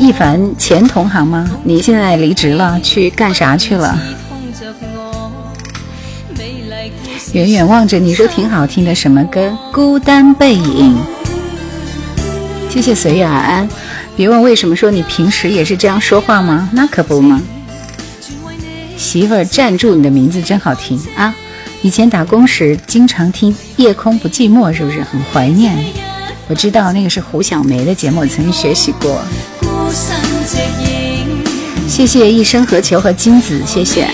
[0.00, 1.48] 一凡前同行吗？
[1.62, 3.96] 你现在离职了，去干啥去了？
[7.32, 9.56] 远远望着，你说挺好听的，什么歌？
[9.72, 10.98] 孤单背影。
[12.68, 13.68] 谢谢随遇而安。
[14.16, 16.68] 别问为什么，说你平时也是这样说话吗？
[16.72, 17.40] 那可不吗？
[19.02, 21.34] 媳妇儿站住，你的名字真好听啊！
[21.82, 25.76] 以前打工时经常听《夜空不寂寞》，是不是很怀念？
[26.46, 29.20] 我知道那个是胡小梅的节目，我曾经学习过。
[31.88, 34.08] 谢谢一生何求和金子，谢谢。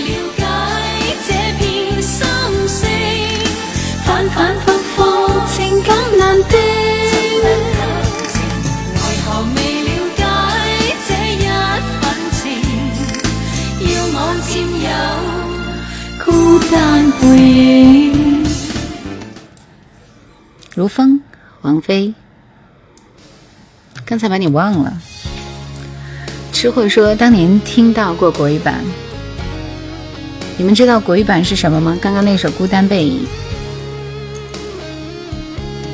[20.75, 21.19] 如风，
[21.61, 22.13] 王菲。
[24.05, 25.01] 刚才把你忘了。
[26.53, 28.81] 吃货说，当年听到过国语版。
[30.57, 31.97] 你们知道国语版是什么吗？
[32.01, 33.25] 刚刚那首《孤单背影》，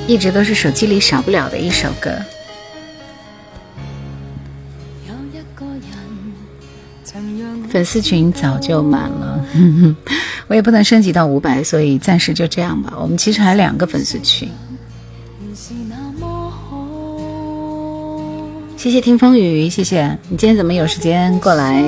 [0.07, 2.11] 一直都是手机里少不了的一首歌。
[7.69, 9.45] 粉丝群早就满了，
[10.47, 12.93] 我也不能升级到五百，所以暂时就这样吧。
[12.99, 14.49] 我们其实还两个粉丝群。
[18.77, 21.83] 谢谢听风雨，谢谢你今天怎么有时间过来？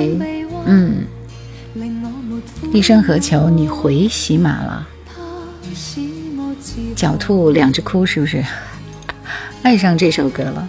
[0.66, 1.04] 嗯，
[2.72, 3.48] 一生何求？
[3.48, 4.86] 你回喜马了？
[6.96, 8.44] 狡兔两只哭是不是？
[9.62, 10.68] 爱上这首歌了。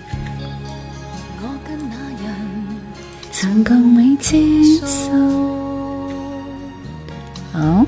[7.60, 7.86] 哦，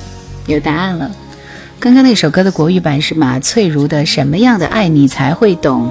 [0.48, 1.10] 有答案了。
[1.80, 5.88] 刚刚那首歌的国语版是马翠如的《什么样的爱你才会懂》。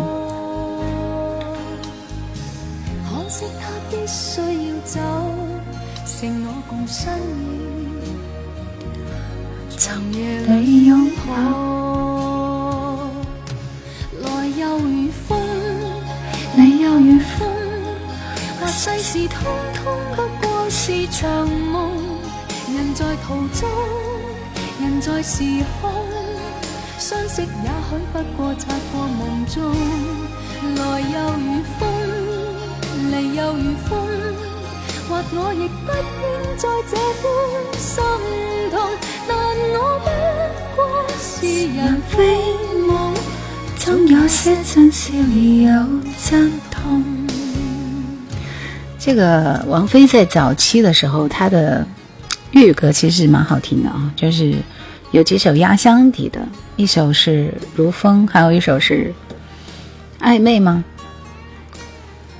[49.21, 51.87] 个王菲在早期的时候，她的
[52.53, 54.55] 粤语歌其实蛮好听的啊，就是
[55.11, 56.41] 有几首压箱底的，
[56.77, 59.13] 一首是《如风》，还有一首是
[60.27, 60.83] 《暧昧》吗？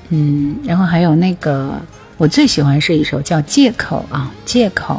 [0.09, 1.79] 嗯，然后还有那个
[2.17, 4.95] 我最喜欢是一首叫《借口》啊，《借口》。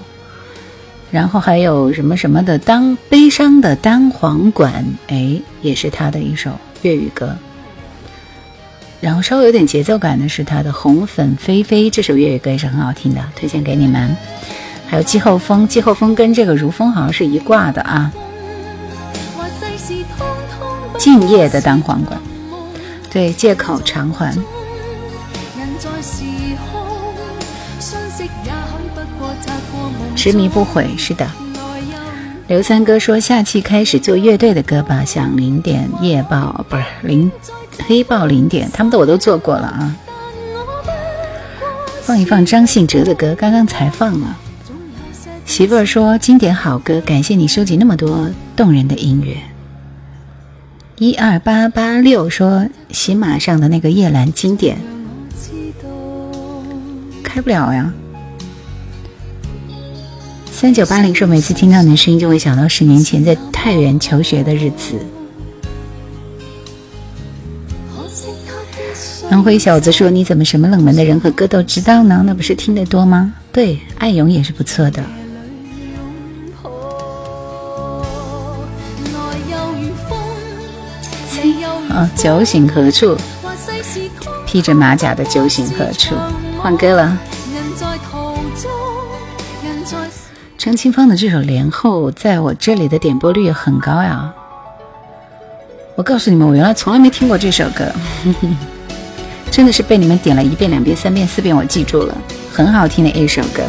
[1.12, 6.52] 然后还有什么什么的当悲伤的单簧管，哎，也是他的一首
[6.84, 7.36] 粤语歌。
[9.02, 14.16] 然后稍微有点节奏感的是他的《红粉飞飞》这首粤语歌也是很好听的，推荐给你们。
[14.88, 18.12] 还有《季候风》，《季候风》跟这个《如风》好像是一挂的啊。
[21.00, 22.22] 静夜的单簧管，
[23.10, 24.38] 对，借口偿还。
[30.16, 31.28] 执迷不悔，是的。
[32.48, 37.32] 刘三哥说：“下期开始做乐队的歌吧，像零点夜报，不是零
[37.80, 39.96] 黑豹零点，他们的我都做过了啊。
[42.02, 44.38] 放一放张信哲的歌，刚刚才放了。
[45.46, 49.38] 媳妇儿说：经典好歌，感谢你收集那么多动人的音乐。
[50.98, 54.78] 一二八八六说：喜马上的那个夜阑经典，
[57.24, 57.92] 开不了呀。”
[60.52, 64.96] 三九八零说，每次听到你的声音，就会想到十年前在太原求学的日子。
[69.32, 72.22] 安徽小子说：“你怎么什么冷门的人和歌都知道呢？
[72.26, 75.02] 那不是听得多吗？”对，艾勇也是不错的。
[81.90, 83.16] 啊，酒醒何处？
[84.46, 86.14] 披着马甲的酒醒何处？
[86.62, 87.18] 换歌了。
[90.58, 94.34] 张清芳的这首《莲后》在我这里的点播率很高呀！
[95.96, 97.86] 我告诉你们，我原来从来没听过这首歌，
[99.52, 102.18] 真的是被你们点了一遍、两遍、三遍、四遍，我记住了，
[102.54, 103.62] 很好听的一首歌。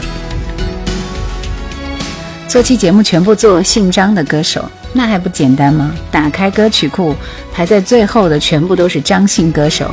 [2.46, 5.92] 做期节目全部做姓张的歌手，那还不简单吗？
[6.10, 7.14] 打开歌曲库，
[7.52, 9.90] 排在最后的全部都是张姓歌手。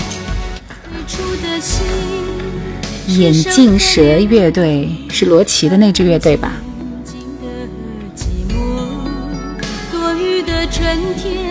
[3.08, 6.52] 眼镜蛇乐队是罗琦的那支乐队吧？
[9.92, 10.86] 多余的春
[11.16, 11.49] 天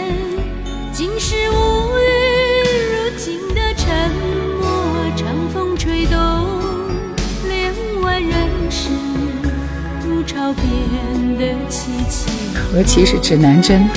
[12.72, 13.88] 何其是指南针。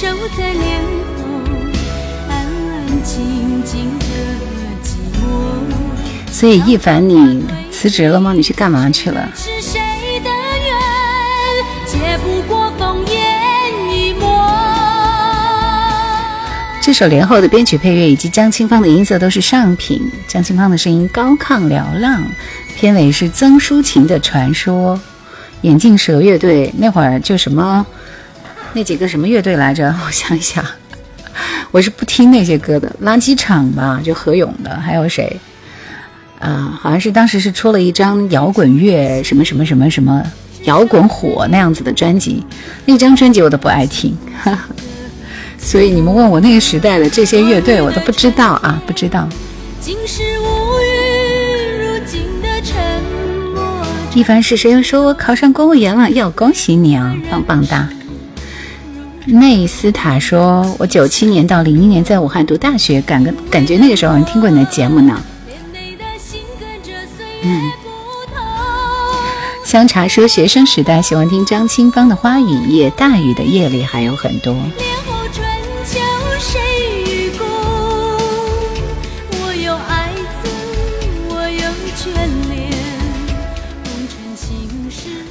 [0.00, 0.80] 守在脸
[1.16, 1.24] 后，
[2.28, 4.04] 安安静静的
[4.80, 6.32] 寂寞。
[6.32, 8.32] 所以，一凡，你辞职了吗？
[8.32, 9.28] 你去干嘛去了？
[9.34, 9.80] 是谁
[10.22, 10.72] 的缘，
[11.84, 14.48] 解不过风烟一抹。
[16.80, 20.00] 这首连后的编曲、配乐以及江清芳的音色都是上品。
[20.28, 22.22] 江清芳的声音高亢嘹亮，
[22.76, 24.96] 片尾是曾淑琴的《传说》。
[25.62, 27.84] 眼镜蛇乐队那会儿就什么
[28.72, 29.94] 那几个什么乐队来着？
[30.06, 30.64] 我想一想，
[31.70, 32.94] 我是不听那些歌的。
[33.02, 35.38] 垃圾场吧，就何勇的，还有谁？
[36.38, 40.22] 啊，好像是当时是出了一张摇滚乐什么什么什么什么
[40.64, 42.44] 摇滚火那样子的专辑，
[42.84, 44.68] 那张专辑我都不爱听，哈哈。
[45.58, 49.28] 所以你们问我那个时代的这些乐队，我都不知道啊，不知道。
[49.80, 52.76] 今世无语，如今的沉
[53.52, 53.84] 默。
[54.14, 56.08] 一凡是谁又说我考上公务员了？
[56.10, 57.88] 要，恭喜你啊，棒棒哒！
[59.30, 65.20] 内斯塔说，我九七年到零一年在武汉读大学，感个感觉那个时候好像听过你的节目呢。
[65.46, 67.88] 连内的心跟着岁月不
[68.34, 68.42] 同。
[69.66, 74.56] 香茶说，学生时代喜欢听张清芳的《花雨夜》，大雨的夜里还有很多。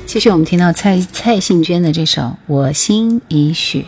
[0.08, 3.82] 继续，我们听到蔡蔡幸娟的这首《我心已许》。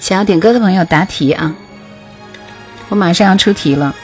[0.00, 1.54] 想要点歌的朋友答题啊！
[2.88, 3.94] 我马上要出题了。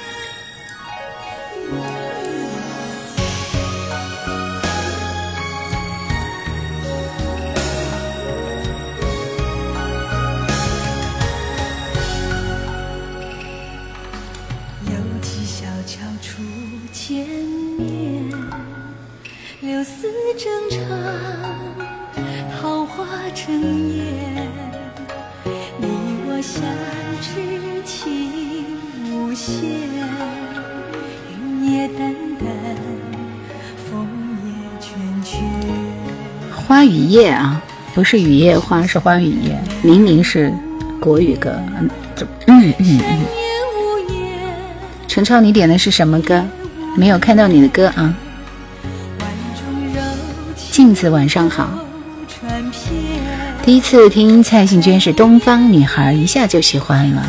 [38.10, 39.56] 是雨夜花，是花雨夜。
[39.82, 40.52] 明明是
[40.98, 41.88] 国语歌，嗯，
[42.48, 43.24] 嗯嗯。
[45.06, 46.44] 陈超，你点的是什么歌？
[46.96, 48.12] 没有看到你的歌啊。
[50.72, 51.70] 镜子，晚上好。
[53.62, 57.24] 第一次听蔡幸娟是《东方女孩》，一下就喜欢了。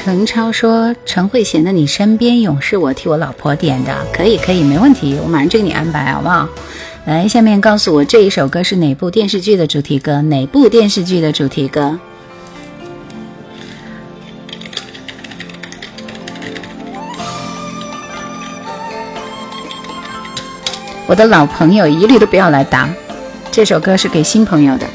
[0.00, 6.48] 陈超说：“陈慧娴的《你身边永是我》替我老婆点的，可以可以，没问题，我马上就给你安排，好不好？
[7.04, 10.22] 来，下面告诉我这一首歌是哪部电视剧的主题歌？
[10.22, 11.98] 哪部电视剧的主题歌？
[21.08, 22.88] 我的老朋友一律都不要来答，
[23.50, 24.86] 这首歌是给新朋友的。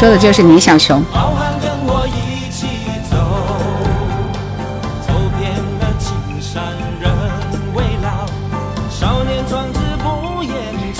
[0.00, 1.04] 说的就是倪小熊。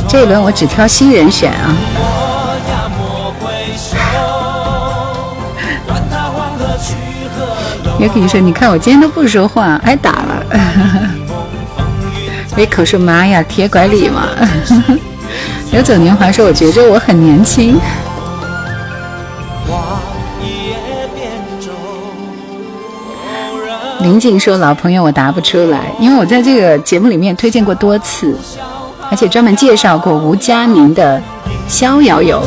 [0.06, 1.74] 这一轮我只挑新人选啊。
[7.98, 10.44] 也可以说，你看我今天都不说话，挨打了。
[12.58, 14.28] 维口说：“妈呀，铁拐李嘛。
[15.72, 17.80] ”游走年华说：“我觉着我很年轻。”
[24.02, 28.34] 林静说：“老朋友，我答不出来，因为我在这个节目里面推荐过多次，
[29.10, 31.18] 而且专门介绍过吴佳明的
[31.68, 32.42] 《逍遥游》。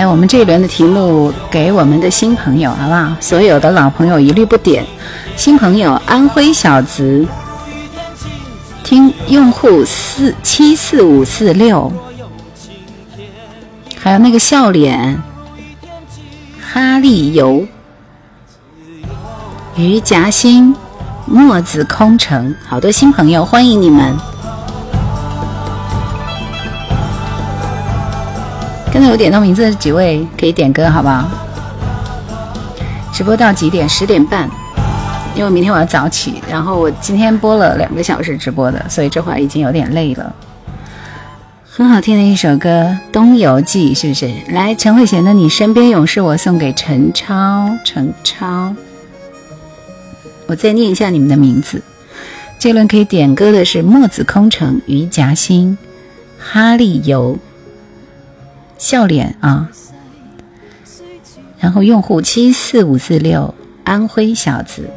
[0.00, 3.14] 来我们这一轮的题目给我们的新朋友，好不好？
[3.20, 4.82] 所有的老朋友一律不点。
[5.36, 7.26] 新朋友，安徽小子，
[8.82, 11.92] 听用户四七四五四六，
[13.98, 15.22] 还有那个笑脸，
[16.62, 17.66] 哈利游，
[19.76, 20.74] 于夹心，
[21.26, 24.16] 墨子空城，好多新朋友，欢迎你们。
[29.00, 31.26] 刚才有点到名字的几位可以点歌，好不好？
[33.14, 33.88] 直播到几点？
[33.88, 34.46] 十点半。
[35.34, 40.30] 因为明天我要早起，然后我今天播了两个小时直播的，所以这会儿已经有点累了。
[41.64, 42.68] 很好听的一首歌
[43.10, 44.30] 《东游记》，是不是？
[44.50, 47.70] 来，陈慧娴的《你身边勇士》，我送给陈超。
[47.82, 48.74] 陈超，
[50.46, 51.80] 我再念一下你们的名字。
[52.58, 55.78] 这轮可以点歌的是墨子空城、于夹心、
[56.38, 57.38] 哈利游。
[58.80, 59.68] 笑脸啊，
[61.58, 63.54] 然后用户七四五四六，
[63.84, 64.88] 安徽小子。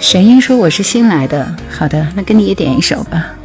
[0.00, 3.36] 沈英说我是新来的，好的，那跟你也点一首吧。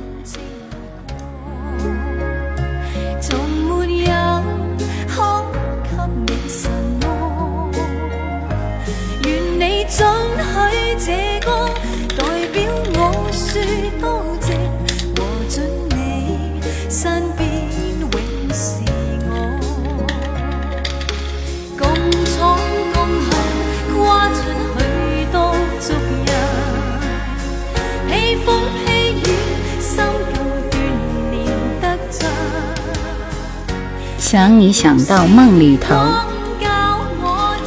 [34.66, 35.94] 你想到梦里头，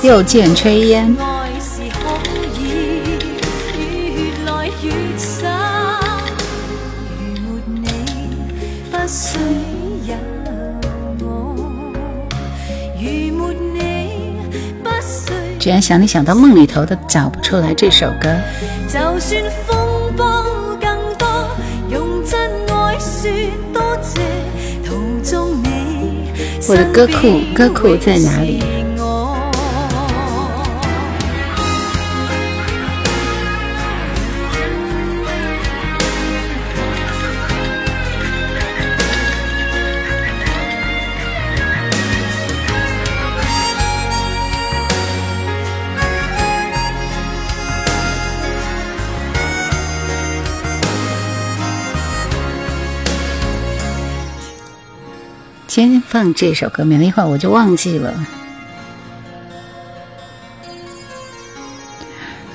[0.03, 1.15] 又见炊烟。
[15.61, 18.29] 居然想你想到梦里头都找不出来这首歌。
[26.69, 28.78] 我的歌库，歌库在哪里？
[55.79, 58.13] 先放这首歌，免得一会儿我就忘记了。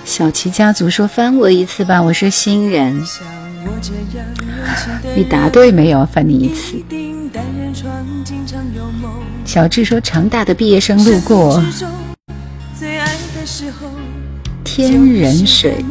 [0.03, 3.01] 小齐家族说：“翻我一次吧，我是新人。”
[5.15, 6.05] 你答对没有？
[6.07, 6.75] 翻你一次。
[9.45, 11.63] 小智说：“长大的毕业生路过，
[14.65, 15.81] 天人水。”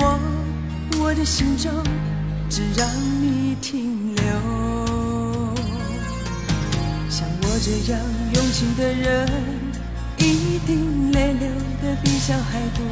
[0.00, 0.18] 我
[1.00, 1.72] 我的心中
[2.48, 2.86] 只让
[3.20, 4.22] 你停留，
[7.10, 8.00] 像我这样
[8.34, 9.28] 用情的人，
[10.18, 11.48] 一定泪流
[11.82, 12.84] 的比小孩多。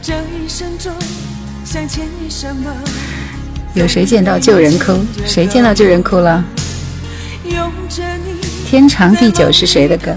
[0.00, 0.92] 这一生中
[1.64, 2.72] 想欠你什么？
[3.74, 4.98] 有谁见到旧人哭？
[5.24, 6.44] 谁见到旧人哭了？
[8.66, 10.16] 天长地久是谁的歌？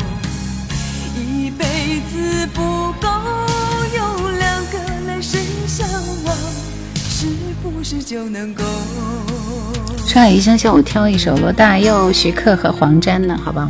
[10.07, 13.67] 沧海一声笑，我挑一首罗大佑、徐克和黄沾的，好不好？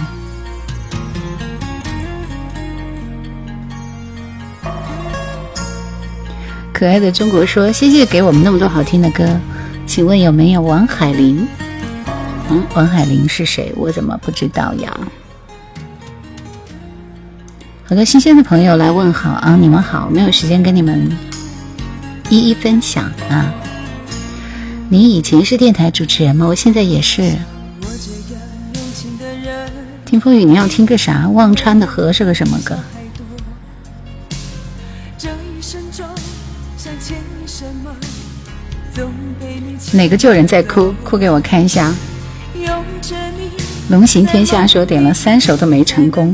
[6.73, 9.39] 可爱的中国说：“谢谢给我们那么多好听的歌，
[9.85, 11.47] 请问有没有王海玲？
[12.49, 13.71] 嗯，王海玲是谁？
[13.75, 14.91] 我怎么不知道呀？”
[17.91, 21.11] 好多新鲜的朋友来问好啊，你们好，没有时间跟你们
[22.29, 23.53] 一一分享啊。
[24.87, 26.45] 你以前是电台主持人吗？
[26.47, 27.33] 我现在也是。
[30.05, 31.27] 听风雨，你要听个啥？
[31.27, 32.79] 忘川的河是个什么歌？
[39.91, 40.95] 哪个旧人在哭？
[41.03, 41.93] 哭给我看一下。
[43.89, 46.33] 龙行天下说点了三首都没成功。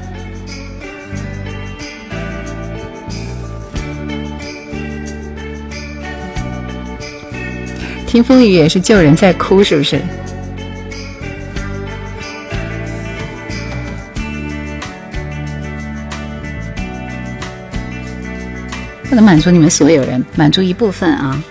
[8.11, 9.97] 听风雨也是旧人在哭，是不是？
[19.07, 21.41] 不能满足你们所有人，满足一部分啊。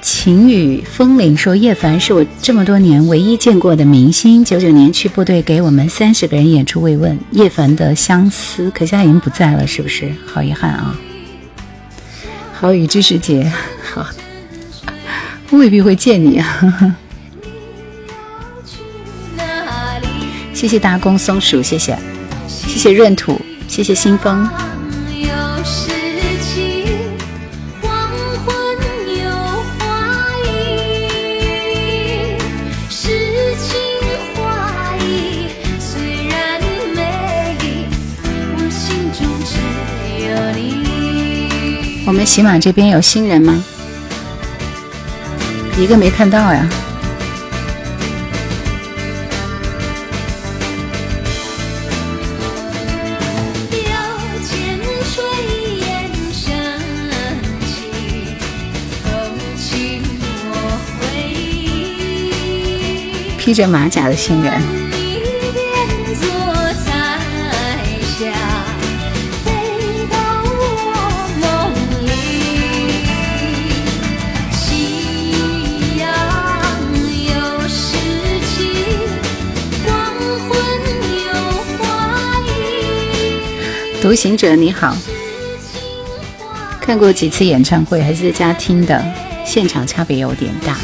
[0.00, 4.42] 晴雨风铃说：“叶凡是我这么多年唯一见过的明星。
[4.42, 7.18] 九九年去部队给我们三十个人演出慰问。
[7.32, 10.10] 叶凡的相思，可现在已经不在了，是不是？
[10.24, 10.96] 好遗憾啊！
[12.54, 14.06] 好雨知识节，好，
[15.50, 16.96] 未必会见你啊。
[20.52, 21.96] 谢谢大公松鼠，谢谢，
[22.48, 24.48] 谢谢闰土，谢谢新风。”
[42.08, 43.64] 我们喜马这边有新人吗？
[45.78, 46.66] 一个没看到呀。
[63.38, 64.85] 披着马甲的新人。
[84.06, 84.96] 独行者你好，
[86.80, 89.04] 看过几次演唱会，还是在家听的，
[89.44, 90.78] 现场差别有点大。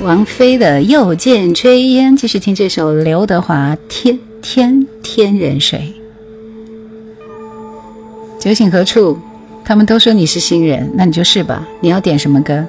[0.00, 5.92] 王菲的《又见炊烟》，继续听这首刘德华《天天天人水》。
[8.42, 9.18] 酒醒何处？
[9.62, 11.68] 他们都说你是新人，那你就是吧。
[11.80, 12.66] 你要点什么歌？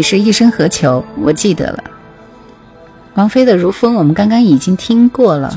[0.00, 1.04] 你是一生何求？
[1.18, 1.84] 我记得了。
[3.16, 5.54] 王菲的《如风》，我们刚刚已经听过了。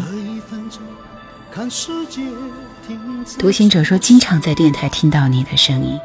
[3.39, 5.97] 独行者说，经常在电台听到你的声音。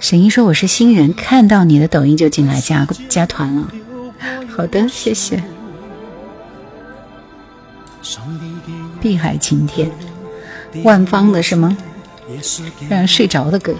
[0.00, 3.68] 沈一说，我是新人，看到你的抖音就进来加加团了。
[4.54, 5.42] 好的，谢谢。
[9.00, 9.90] 碧海晴天，
[10.82, 11.74] 万芳的是吗？
[12.90, 13.74] 让人睡着的歌。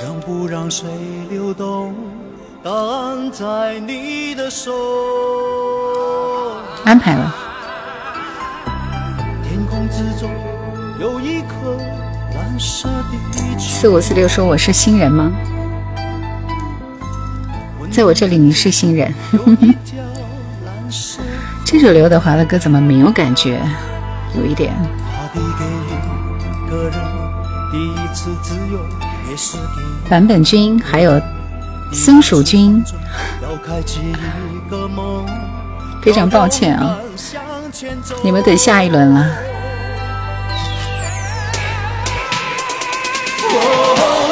[0.00, 0.88] 让不让水
[1.28, 1.92] 流动，
[2.62, 4.72] 答案在你的手。
[6.84, 7.34] 安排了。
[9.42, 10.30] 天空之中
[11.00, 11.76] 有一颗
[12.32, 15.32] 蓝色的四五四六说我是新人吗？
[17.90, 19.12] 在我这里你是新人。
[21.64, 23.60] 这首刘德华的歌怎么没有感觉？
[24.36, 24.72] 有一点。
[30.08, 31.20] 版本君还有
[31.92, 32.82] 松鼠君，
[36.02, 36.98] 非常抱歉啊，
[38.22, 39.26] 你们等下一轮了。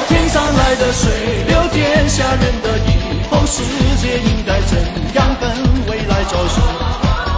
[0.08, 3.62] 天上来的水流天下人的以后世
[4.00, 4.78] 界应该怎
[5.14, 5.50] 样跟
[5.88, 6.62] 未来交手？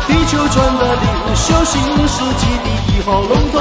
[0.07, 3.57] 地球转的领袖新世纪第一号龙头，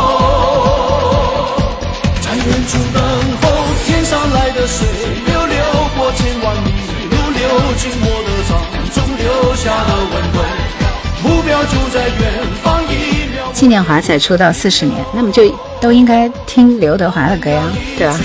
[2.22, 3.02] 在远处等
[3.78, 3.98] 候。
[4.08, 4.88] 上来的水
[5.26, 5.58] 流流
[5.98, 6.72] 过千万里
[7.10, 7.42] 路，流
[7.76, 8.58] 进我的掌
[8.94, 10.40] 中留下的温度。
[11.22, 12.22] 目标就在远
[12.64, 13.52] 方一秒。
[13.52, 15.44] 纪念华才出道四十年，那么就
[15.82, 17.64] 都应该听刘德华的歌呀，
[17.98, 18.18] 对吧？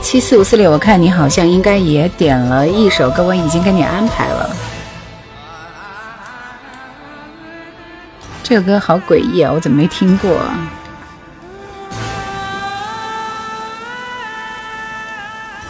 [0.00, 4.56] 七四五四六，我看你好像应该也点了一首歌，我已经给你安排了。
[8.42, 10.40] 这个歌好诡异啊，我怎么没听过？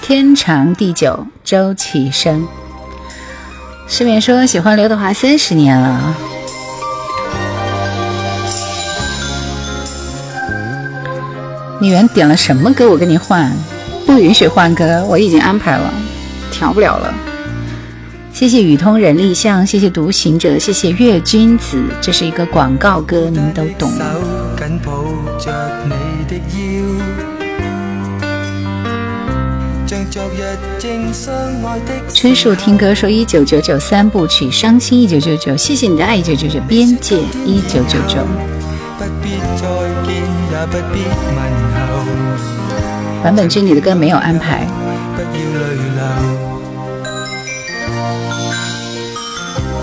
[0.09, 2.47] 天长地久，周启生。
[3.89, 6.15] 失眠说喜欢刘德华三十年了。
[11.81, 12.89] 你原点了什么歌？
[12.89, 13.51] 我给你换，
[14.07, 15.93] 不允许换歌，我已经安排了，
[16.53, 17.13] 调不了了。
[18.33, 23.91] 谢谢宇通人力象，谢谢独行者，谢谢月君子，这是一个广告歌，你们都懂。
[32.15, 38.17] 春树听歌说一九九九三部曲，伤心一九九九，谢谢你的爱一九九九，边界一九九九。
[43.23, 44.67] 版本君你的歌没有安排。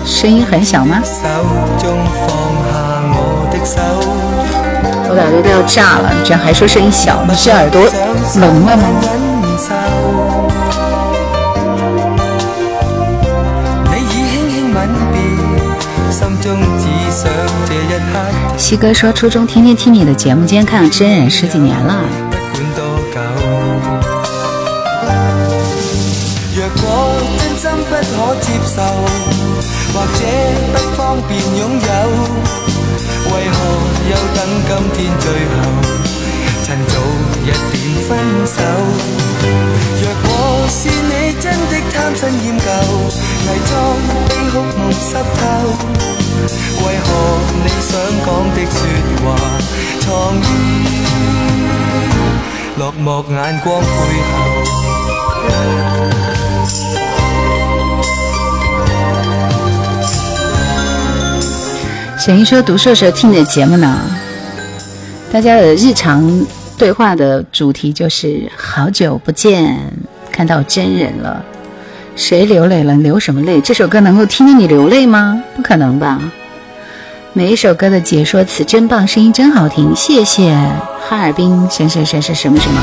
[0.04, 1.00] 声音很小吗？
[5.06, 7.24] 我的耳朵都要炸了，你居然还说声音小？
[7.28, 7.80] 你是耳朵
[8.40, 8.82] 聋了吗？
[18.56, 22.04] 西哥说初中天天听你的节目，今天看了真人十几年了。
[29.92, 30.24] 或者
[30.72, 31.86] 不方便拥有，
[33.30, 33.56] 为何
[34.10, 35.56] 又等今天最后，
[36.64, 36.92] 趁早
[37.42, 37.74] 一点
[38.08, 38.10] 分
[38.44, 38.56] 手？
[40.02, 40.28] 若果
[40.68, 42.64] 是你真的贪新厌旧，
[43.46, 43.72] 伪装
[44.28, 45.42] 悲哭梦湿透，
[46.86, 47.06] 为何
[47.62, 47.90] 你想
[48.24, 48.76] 讲的说
[49.22, 49.24] 话，
[50.00, 50.06] 藏
[50.36, 50.42] 于
[52.78, 53.86] 落寞眼光背
[54.30, 54.34] 后？
[62.18, 64.00] 沈英说读硕时候听你的节目呢，
[65.30, 66.46] 大家的日常
[66.78, 69.78] 对话的主题就是好久不见，
[70.32, 71.44] 看到真人了，
[72.16, 72.94] 谁流泪了？
[72.94, 73.60] 流什么泪？
[73.60, 75.42] 这首歌能够听得你流泪吗？
[75.56, 76.20] 不可能吧！
[77.32, 80.54] 每一首歌的解说词真棒，声音真好听，谢谢
[81.08, 82.80] 哈尔滨什什什什什么什么。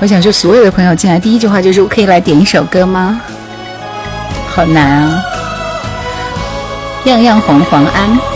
[0.00, 3.20] 我想说，所有的朋友进来第一句话就是：我可以来点一首歌吗？
[4.48, 5.22] 好难啊！
[7.04, 8.31] 样样红黄安。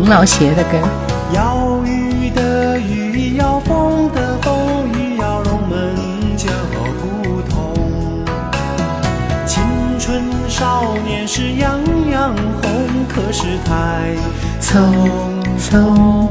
[0.00, 0.78] 黄老邪的歌。
[1.34, 5.94] 要雨的雨，要风的风，雨要龙门
[6.38, 7.74] 就不同。
[9.44, 9.62] 青
[9.98, 11.78] 春少年时样
[12.10, 12.70] 样红，
[13.10, 14.14] 可是太
[14.58, 14.80] 匆
[15.58, 16.28] 匆。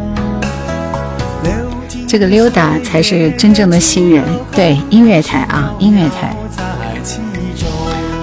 [2.07, 6.35] 这个溜达才是真正的新人，对音乐台啊，音乐台。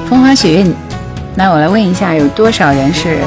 [0.09, 0.67] 风花雪月，
[1.37, 3.19] 那我来问一下，有多少人是？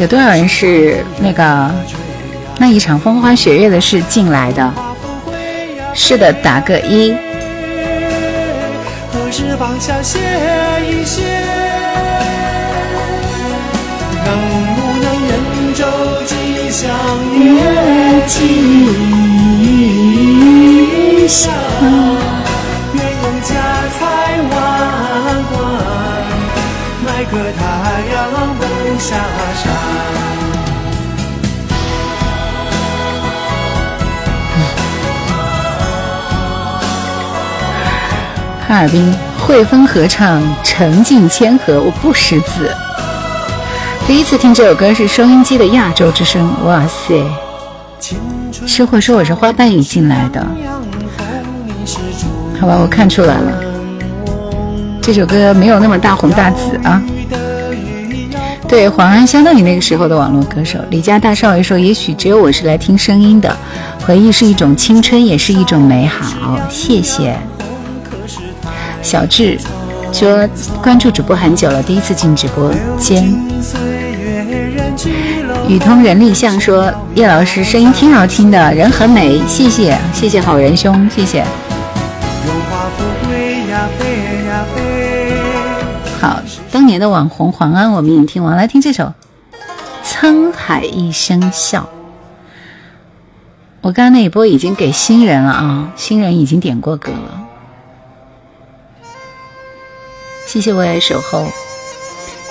[0.00, 1.70] 有多少人是那个
[2.56, 4.72] 那一场风花雪月的事进来的？
[5.94, 7.14] 是的，打个一。
[16.72, 16.88] 相
[17.34, 17.60] 约
[18.26, 18.38] 今
[21.28, 21.50] 宵，
[22.94, 23.50] 愿用家
[23.98, 24.00] 财
[24.50, 24.54] 万
[27.32, 27.62] 买个太
[28.12, 28.28] 阳
[28.58, 28.64] 不
[28.98, 29.16] 下
[29.54, 29.72] 山。
[38.66, 42.68] 哈尔滨汇丰合唱，沉浸千河，我不识字。
[44.08, 47.24] 第一次听这首歌是收音机的亚洲之声，哇塞！
[48.66, 50.44] 吃货说我是花瓣雨进来的，
[52.60, 53.52] 好吧，我看出来了，
[55.12, 57.02] 这首歌没有那么大红大紫啊。
[58.68, 60.78] 对，黄安相当于那个时候的网络歌手。
[60.88, 63.52] 李家大少爷说，也许只有我是来听声音的，
[64.06, 66.56] 回忆是一种青春，也是一种美好。
[66.70, 67.34] 谢谢，
[69.02, 69.58] 小智
[70.12, 70.48] 说
[70.80, 73.34] 关注主播很久了，第一次进直播间。
[75.66, 81.44] 宇通人力象说：“叶老师声音挺好听的，人很美，谢谢谢谢好人兄，谢谢。”
[86.20, 86.38] 好，
[86.70, 89.04] 当年的网红黄安我们已经听完，来听这首
[90.04, 91.80] 《沧海一声笑》。
[93.80, 97.40] 我刚刚那一波已经给新人了啊，新人已经点过歌了。
[100.46, 101.46] 谢谢为爱守候，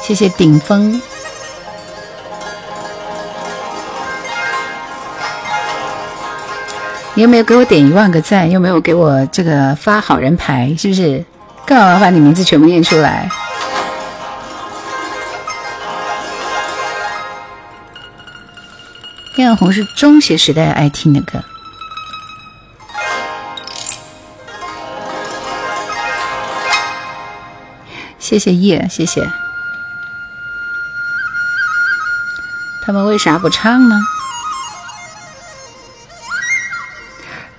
[0.02, 1.00] 谢谢顶峰。
[7.14, 8.50] 你有没有给我点一万个赞？
[8.50, 10.76] 又没有给我这个发好人牌？
[10.76, 11.24] 是不是？
[11.68, 13.30] 干嘛把你名字全部念出来？
[19.36, 21.44] 《恋红》是中学时代爱听的歌。
[28.18, 29.28] 谢谢叶，谢谢。
[32.84, 33.96] 他们为啥不唱呢？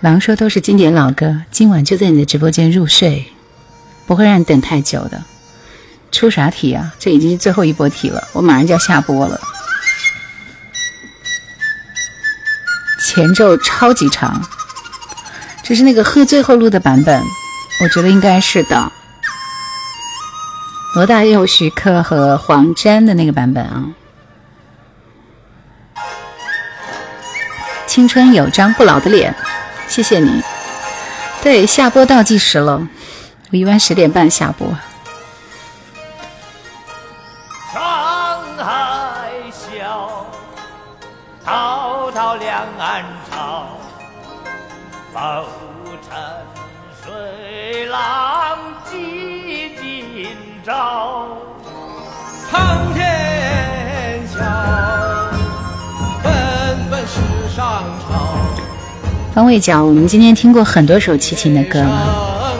[0.00, 3.32] 狼说都是经典老歌，今晚就在你的直播间入睡，
[4.06, 5.22] 不会让你等太久的。
[6.10, 6.94] 出啥题啊？
[6.98, 9.40] 这已经是最后一波题了，我马上就要下播了。
[13.00, 14.40] 前奏超级长，
[15.62, 17.22] 这是那个喝醉后录的版本，
[17.82, 18.92] 我觉得应该是的。
[20.94, 23.84] 罗大佑、徐克和黄沾的那个版本啊。
[27.86, 29.34] 青春有张不老的脸，
[29.88, 30.42] 谢谢你。
[31.42, 32.86] 对，下播倒计时了，
[33.50, 34.76] 我一般十点半下播。
[59.34, 62.54] 方位讲，我们今天听过很多首齐秦的歌了。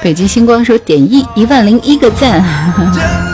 [0.00, 2.40] 北京星光说点一一万零一个赞。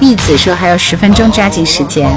[0.00, 2.10] 义子说还有十分钟，抓紧时间。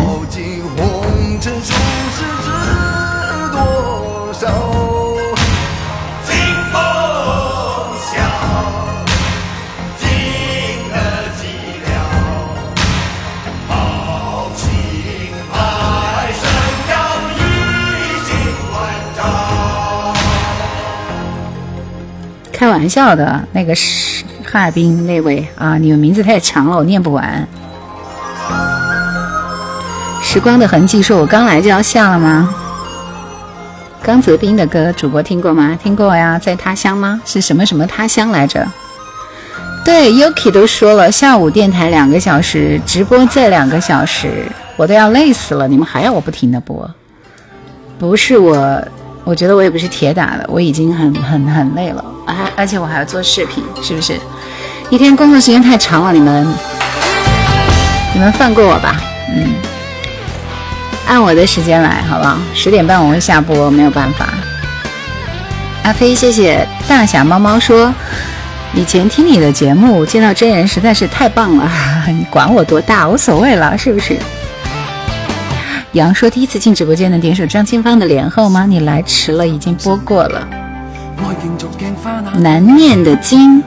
[22.52, 27.46] 开玩笑的，那个是哈尔滨那位啊，你们名字太长了，我念不完。
[30.34, 32.50] 时光的痕迹说：“我刚来就要下了吗？”
[34.02, 35.78] 刚泽斌的歌，主播听过吗？
[35.80, 37.22] 听过呀，在他乡吗？
[37.24, 38.68] 是什么什么他乡来着？
[39.86, 46.90] 对，Yuki 都说了，下午电台两个小时，直播再两个小时，我都要累死了，你们还要我不停的播？
[48.00, 48.84] 不是我。
[49.24, 54.20] 我觉得我也不是铁打的，我已经很很很累了，而而且我还要做视频，是不是？
[54.90, 56.44] 一天工作时间太长了，你们
[58.16, 59.00] 你们放过我吧，
[59.30, 59.54] 嗯，
[61.08, 62.38] 按我的时间来，好不好？
[62.54, 64.30] 十点半我会下播，没有办法。
[65.84, 67.94] 阿飞，谢谢大侠猫猫说，
[68.74, 71.70] 以前听你的节目，见到真人实在是太棒了，
[72.08, 74.18] 你管我多大，无所谓了，是不是？
[75.92, 78.66] 杨说：“第一次进直播间的点首张清芳的《莲后》吗？
[78.66, 80.48] 你来迟了，已经播过了。
[82.38, 83.62] 难念的经。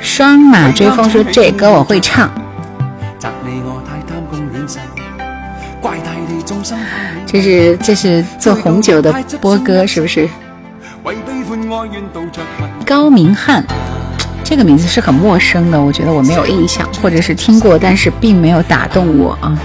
[0.00, 2.30] 双马追风说这歌我会唱。
[7.26, 10.28] 这是这是做红酒的波哥是不是？
[12.84, 13.64] 高明翰，
[14.44, 19.58] 这个名字是很陌生的，我觉得我没有印象，或者是听过，但是并没有打动我啊。”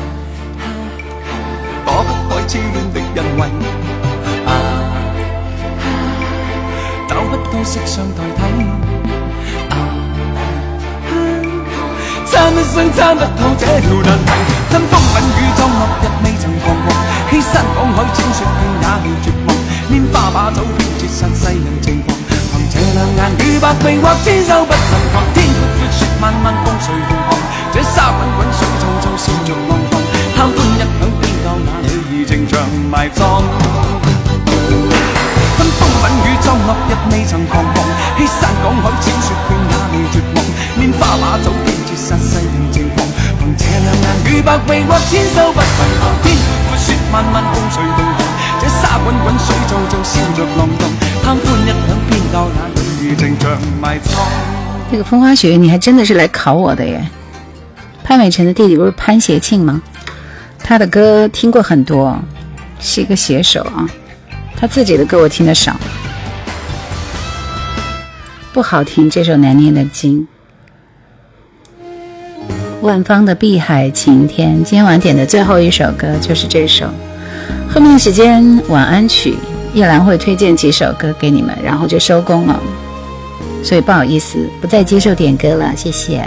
[14.71, 16.95] 痴恋的人为啊，找不到色相代替啊，参一生参不透这条难题，吞风吻雨中落日未曾彷徨，
[17.29, 19.51] 欺山赶海千雪拼也未绝望，
[19.89, 22.15] 拈花把酒偏折煞世人情狂，
[22.51, 27.35] 凭这两眼与百臂或千手不能防，天阔阔雪漫漫风随浪狂，
[27.73, 29.99] 这沙滚滚水皱皱笑着浪荡，
[30.35, 32.25] 贪欢一晌偏教那女。
[32.25, 33.43] 情长埋葬，
[35.61, 37.85] 分风吻雨中落日未曾彷徨，
[38.17, 40.41] 欺山赶海千雪遍也未绝望，
[40.81, 43.05] 拈花把酒偏折煞世人情狂，
[43.37, 46.35] 凭这两眼与百臂或千手不能防，天
[46.65, 48.25] 阔雪漫漫风随浪荡，
[48.59, 50.89] 这沙滚滚水皱皱笑着浪荡，
[51.23, 54.17] 贪欢一晌偏教那女儿情长埋葬。
[54.91, 57.07] 这个风花雪月，你还真的是来考我的耶！
[58.03, 59.79] 潘美辰的弟弟不是潘协庆吗？
[60.63, 62.17] 他的歌听过很多，
[62.79, 63.85] 是一个写手啊。
[64.61, 65.75] 他自己的歌我听的少，
[68.53, 69.09] 不好听。
[69.09, 70.27] 这首难念的经。
[72.81, 76.85] 万芳的《碧海晴天》，今天晚点的最后一首歌就是这首。
[77.73, 79.35] 后面的时间晚安曲，
[79.73, 82.59] 叶兰会推荐几首歌给你们，然后就收工了。
[83.63, 86.23] 所以不好意思，不再接受点歌了，谢谢。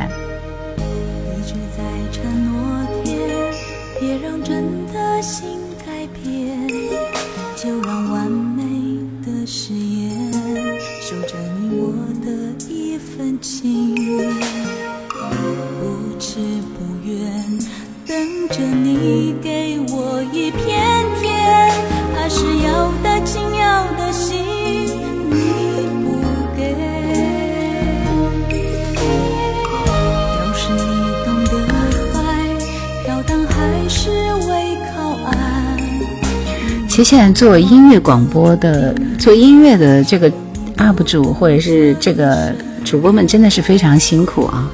[36.95, 40.31] 其实现在做音乐广播的、做音乐的这个
[40.77, 42.55] UP 主或者是这个
[42.85, 44.71] 主播们，真的是非常辛苦啊！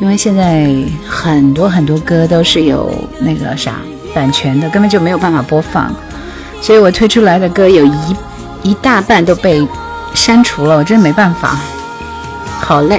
[0.00, 0.74] 因为现在
[1.06, 2.90] 很多很多歌都是有
[3.20, 3.82] 那个啥
[4.14, 5.94] 版权的，根本就没有办法播放，
[6.62, 8.16] 所以我推出来的歌有一
[8.62, 9.68] 一大半都被
[10.14, 11.60] 删除了，我真的没办法，
[12.60, 12.98] 好累。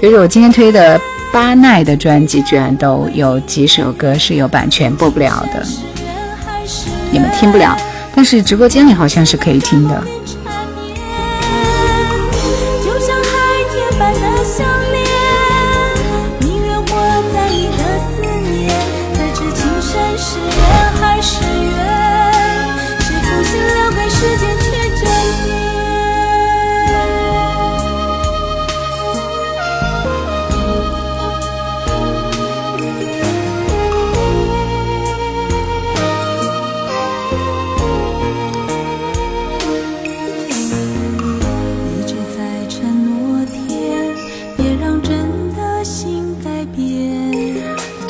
[0.00, 0.98] 比如说我今天推的。
[1.36, 5.62] 巴奈的专辑居然都有几首歌是有版权播不了的，
[7.10, 7.76] 你们听不了，
[8.14, 10.02] 但是直播间里好像是可以听的。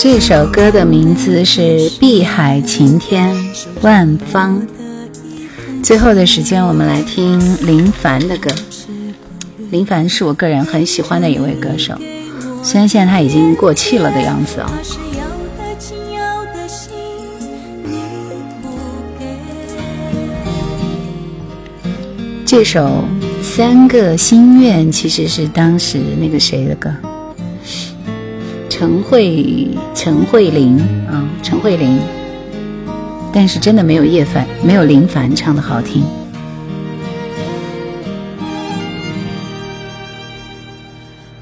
[0.08, 1.60] 这首歌的名字是
[1.98, 3.34] 《碧海晴天》，
[3.82, 4.64] 万芳。
[5.82, 8.48] 最后的时间，我们来听林凡的歌。
[9.72, 11.92] 林凡是我个人很喜欢的一位歌手，
[12.62, 14.72] 虽然现在他已经过气了的样子啊。
[22.46, 23.04] 这首
[23.42, 26.94] 《三个心愿》其实是当时那个谁的歌。
[28.78, 30.78] 陈慧陈慧琳
[31.08, 31.98] 啊，陈慧琳，
[33.32, 36.04] 但是真的没有叶凡没有林凡唱的好听。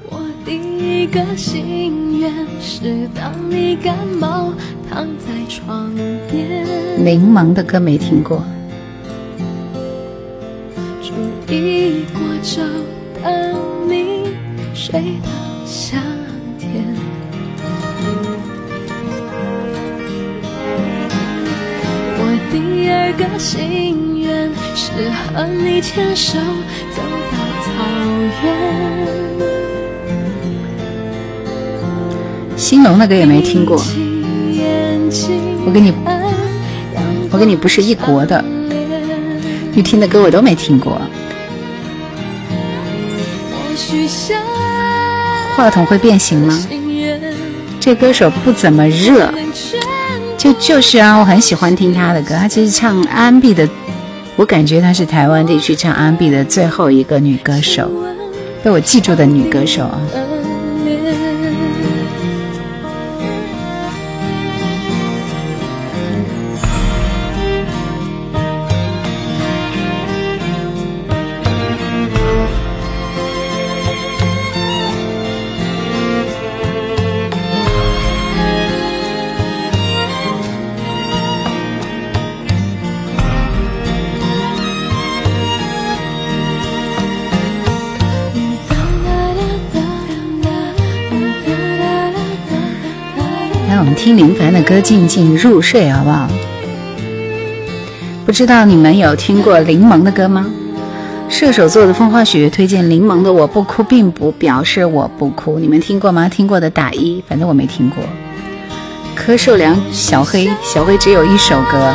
[0.09, 4.52] 我第一个心愿是当你感冒
[4.89, 5.93] 躺在床
[6.31, 6.65] 边。
[7.05, 8.44] 柠檬的歌没听过。
[11.02, 12.62] 注意过就
[13.20, 14.28] 等你
[14.73, 15.02] 睡
[22.55, 26.39] 第二个心愿是和你牵手
[26.95, 27.03] 走
[27.33, 27.69] 到草
[28.45, 28.55] 原。
[32.57, 33.77] 兴隆的歌也没听过，
[35.67, 35.93] 我跟你，
[37.33, 38.45] 我跟你不是一国的，
[39.73, 40.97] 你听的歌我都没听过。
[45.57, 46.57] 话筒会变形吗？
[47.81, 49.29] 这歌手不怎么热。
[50.45, 52.35] 就就是啊，我很喜欢听她的歌。
[52.35, 53.66] 她其实唱 R&B 的，
[54.37, 57.91] 我感觉她是台湾地区唱 R&B 的最后一个女歌手，
[58.62, 59.99] 被我记住的女歌手啊。
[94.05, 96.29] 听林凡的歌，静静入睡，好不好？
[98.27, 100.45] 不知道你们有听过柠檬的歌吗？
[101.31, 105.59] 射手座的风花雪月推荐柠檬的《我不哭》，并不表示我不哭。
[105.59, 106.29] 你们听过吗？
[106.29, 108.05] 听过的打一，反正我没听过。
[109.15, 111.95] 柯受良，小黑，小黑只有一首歌。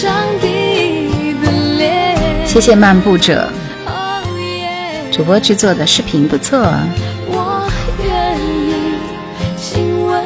[0.00, 1.08] 上帝
[1.42, 2.46] 的脸。
[2.46, 3.50] 谢谢漫步者。
[3.84, 5.10] 哦耶。
[5.10, 6.60] 主播制作的视频不错
[7.26, 7.68] 我
[8.04, 8.94] 愿意
[9.56, 10.24] 亲吻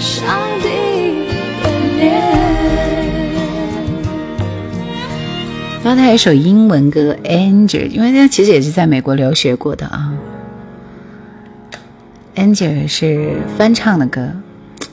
[0.00, 0.24] 上
[0.62, 1.28] 帝
[1.62, 1.68] 的
[1.98, 2.02] 脸。
[5.84, 10.10] 刚才有一首英文歌 angel 因为他其实也是在美国留学过的啊。
[12.36, 14.30] Angel 是翻唱的歌。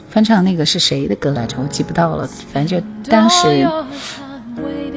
[0.10, 1.58] 翻唱那个是谁的歌来着？
[1.62, 2.28] 我记不到了。
[2.52, 3.68] 反正就当时，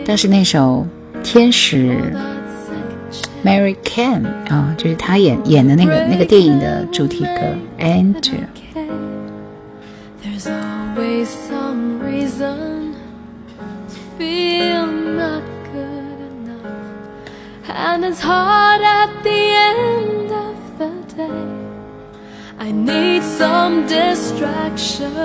[0.05, 0.87] 当时那首
[1.23, 1.97] 《天使》
[3.45, 7.31] ，Mary Cam 啊，就是他演演的那个那个电影的主题歌
[7.85, 8.21] 《Angel》。
[17.75, 21.62] And it's hard at the end of the day.
[22.65, 25.17] I need some distraction.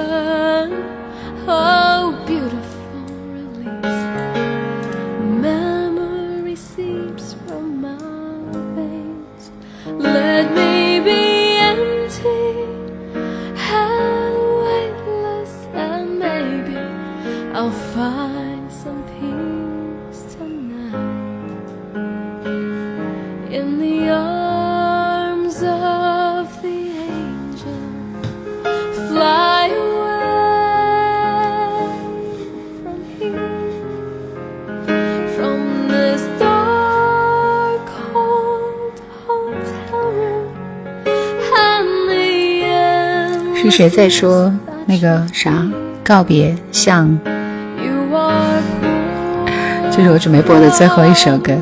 [1.47, 2.76] Oh, beautiful
[43.77, 44.51] 谁在说
[44.87, 45.63] 那个啥
[46.03, 47.15] 告别像
[49.91, 51.53] 这是我准备播的最后一首歌。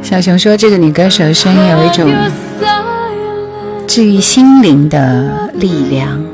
[0.00, 2.08] 小熊说：“这个女歌手声音有一种
[3.84, 6.24] 治愈心灵的力量。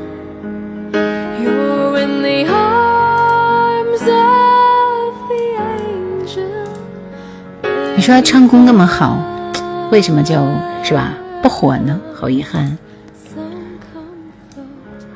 [7.95, 9.17] 你说她唱功那么好，
[9.91, 10.37] 为什么就
[10.83, 11.99] 是吧不火呢？
[12.13, 12.77] 好遗憾。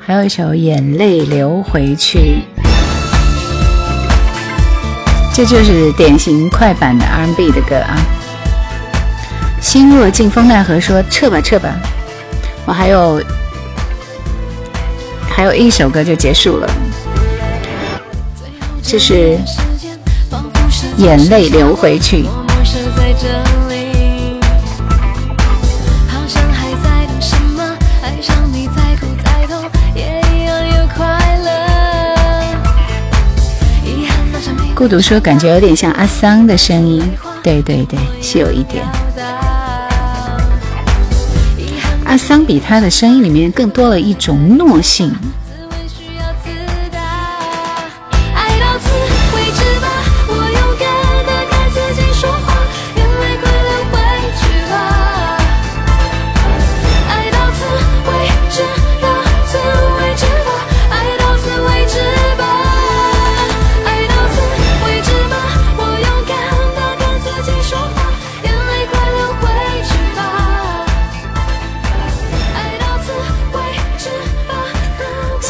[0.08, 2.18] 还有一首《眼泪流回去》，
[5.34, 7.98] 这就是典型快板的 R&B 的歌啊。
[9.60, 11.74] 心若静风奈何说撤吧撤吧，
[12.66, 13.20] 我还有
[15.28, 16.70] 还有一首歌就结束了，
[18.80, 19.36] 这是
[20.98, 22.26] 眼泪流回去。
[34.76, 37.02] 孤独说感觉有点像阿桑的声音，
[37.42, 38.84] 对对对，是有一点。
[42.04, 45.10] 阿桑比他的声音里面更多了一种糯性。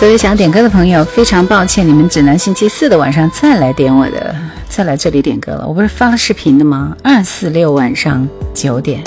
[0.06, 4.32] 所以想点歌的朋友，非常抱歉，你们只能星期四的晚上再来点我的，
[4.68, 5.66] 再来这里点歌了。
[5.66, 6.96] 我不是发了视频的吗？
[7.02, 8.24] 二四六晚上
[8.54, 9.02] 九点，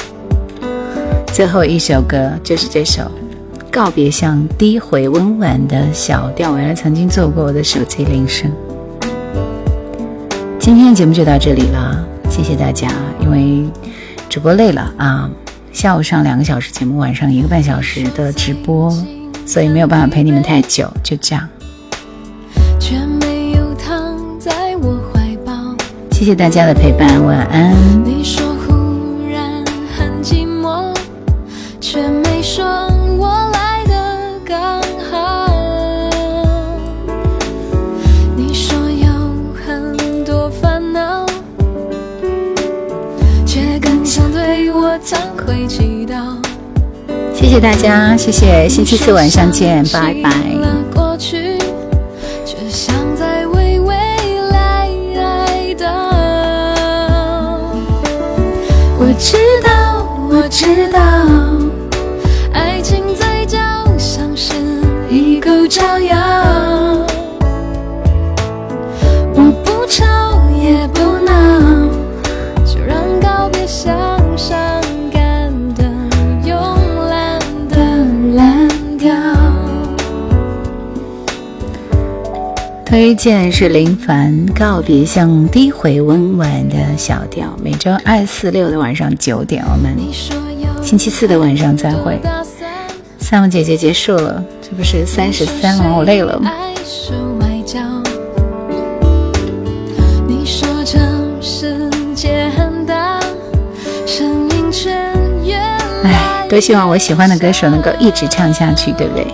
[1.27, 3.03] 最后一首歌就是这首
[3.71, 8.51] 《告别像低回温婉的小调》，原来曾经做过我的手机铃声。
[10.59, 12.89] 今天的节目就到这里了，谢谢大家。
[13.21, 13.63] 因为
[14.27, 15.31] 主播累了啊，
[15.71, 18.93] 下午上两个小时节目，晚上一个半小时的直播，
[19.49, 21.49] 所以没有办法陪你们太久，就这样。
[22.80, 25.76] 却没有躺在我怀抱。
[26.11, 27.76] 谢谢大家的陪伴，晚安。
[28.05, 29.65] 你说忽然
[29.97, 30.95] 很寂寞，
[31.81, 32.63] 却没说
[47.49, 50.30] 谢谢大家，谢谢，星期四晚上见，拜拜。
[50.93, 51.57] 过去，
[52.45, 53.95] 却像在为未
[54.51, 55.84] 来哀悼。
[58.99, 60.99] 我知道，我知道，
[82.99, 87.57] 推荐是林凡《告别》，像低回温婉的小调。
[87.63, 89.95] 每周二、四、六的晚上九点，我们
[90.84, 92.19] 星期四的晚上再会。
[93.17, 96.41] 三文姐姐结束了，这不是三十三了，我累了。
[106.03, 109.26] 唉，多希望我喜欢的歌手能够一直唱下去，对不对？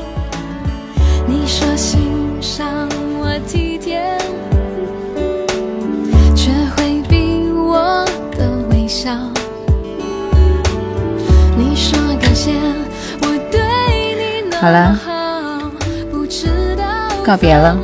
[14.65, 15.69] 好了么好，
[16.11, 16.83] 不知道
[17.23, 17.77] 告别了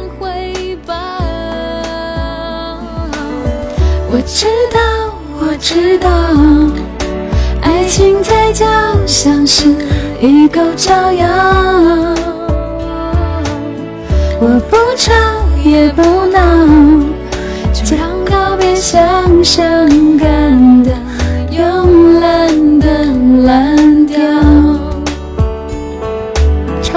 [4.09, 4.79] 我知道，
[5.39, 6.09] 我知道，
[7.61, 8.65] 爱情在就
[9.05, 9.75] 像是
[10.19, 11.29] 一口朝阳。
[14.39, 15.13] 我不吵
[15.63, 16.01] 也不
[16.31, 16.39] 闹，
[17.71, 18.99] 就让告别像
[19.43, 19.61] 伤
[20.17, 20.91] 感的、
[21.51, 23.05] 慵懒的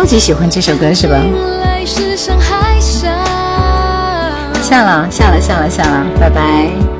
[0.05, 1.17] 超级喜欢这首歌是吧？
[4.63, 6.94] 下了，下了，下了，下了，拜拜。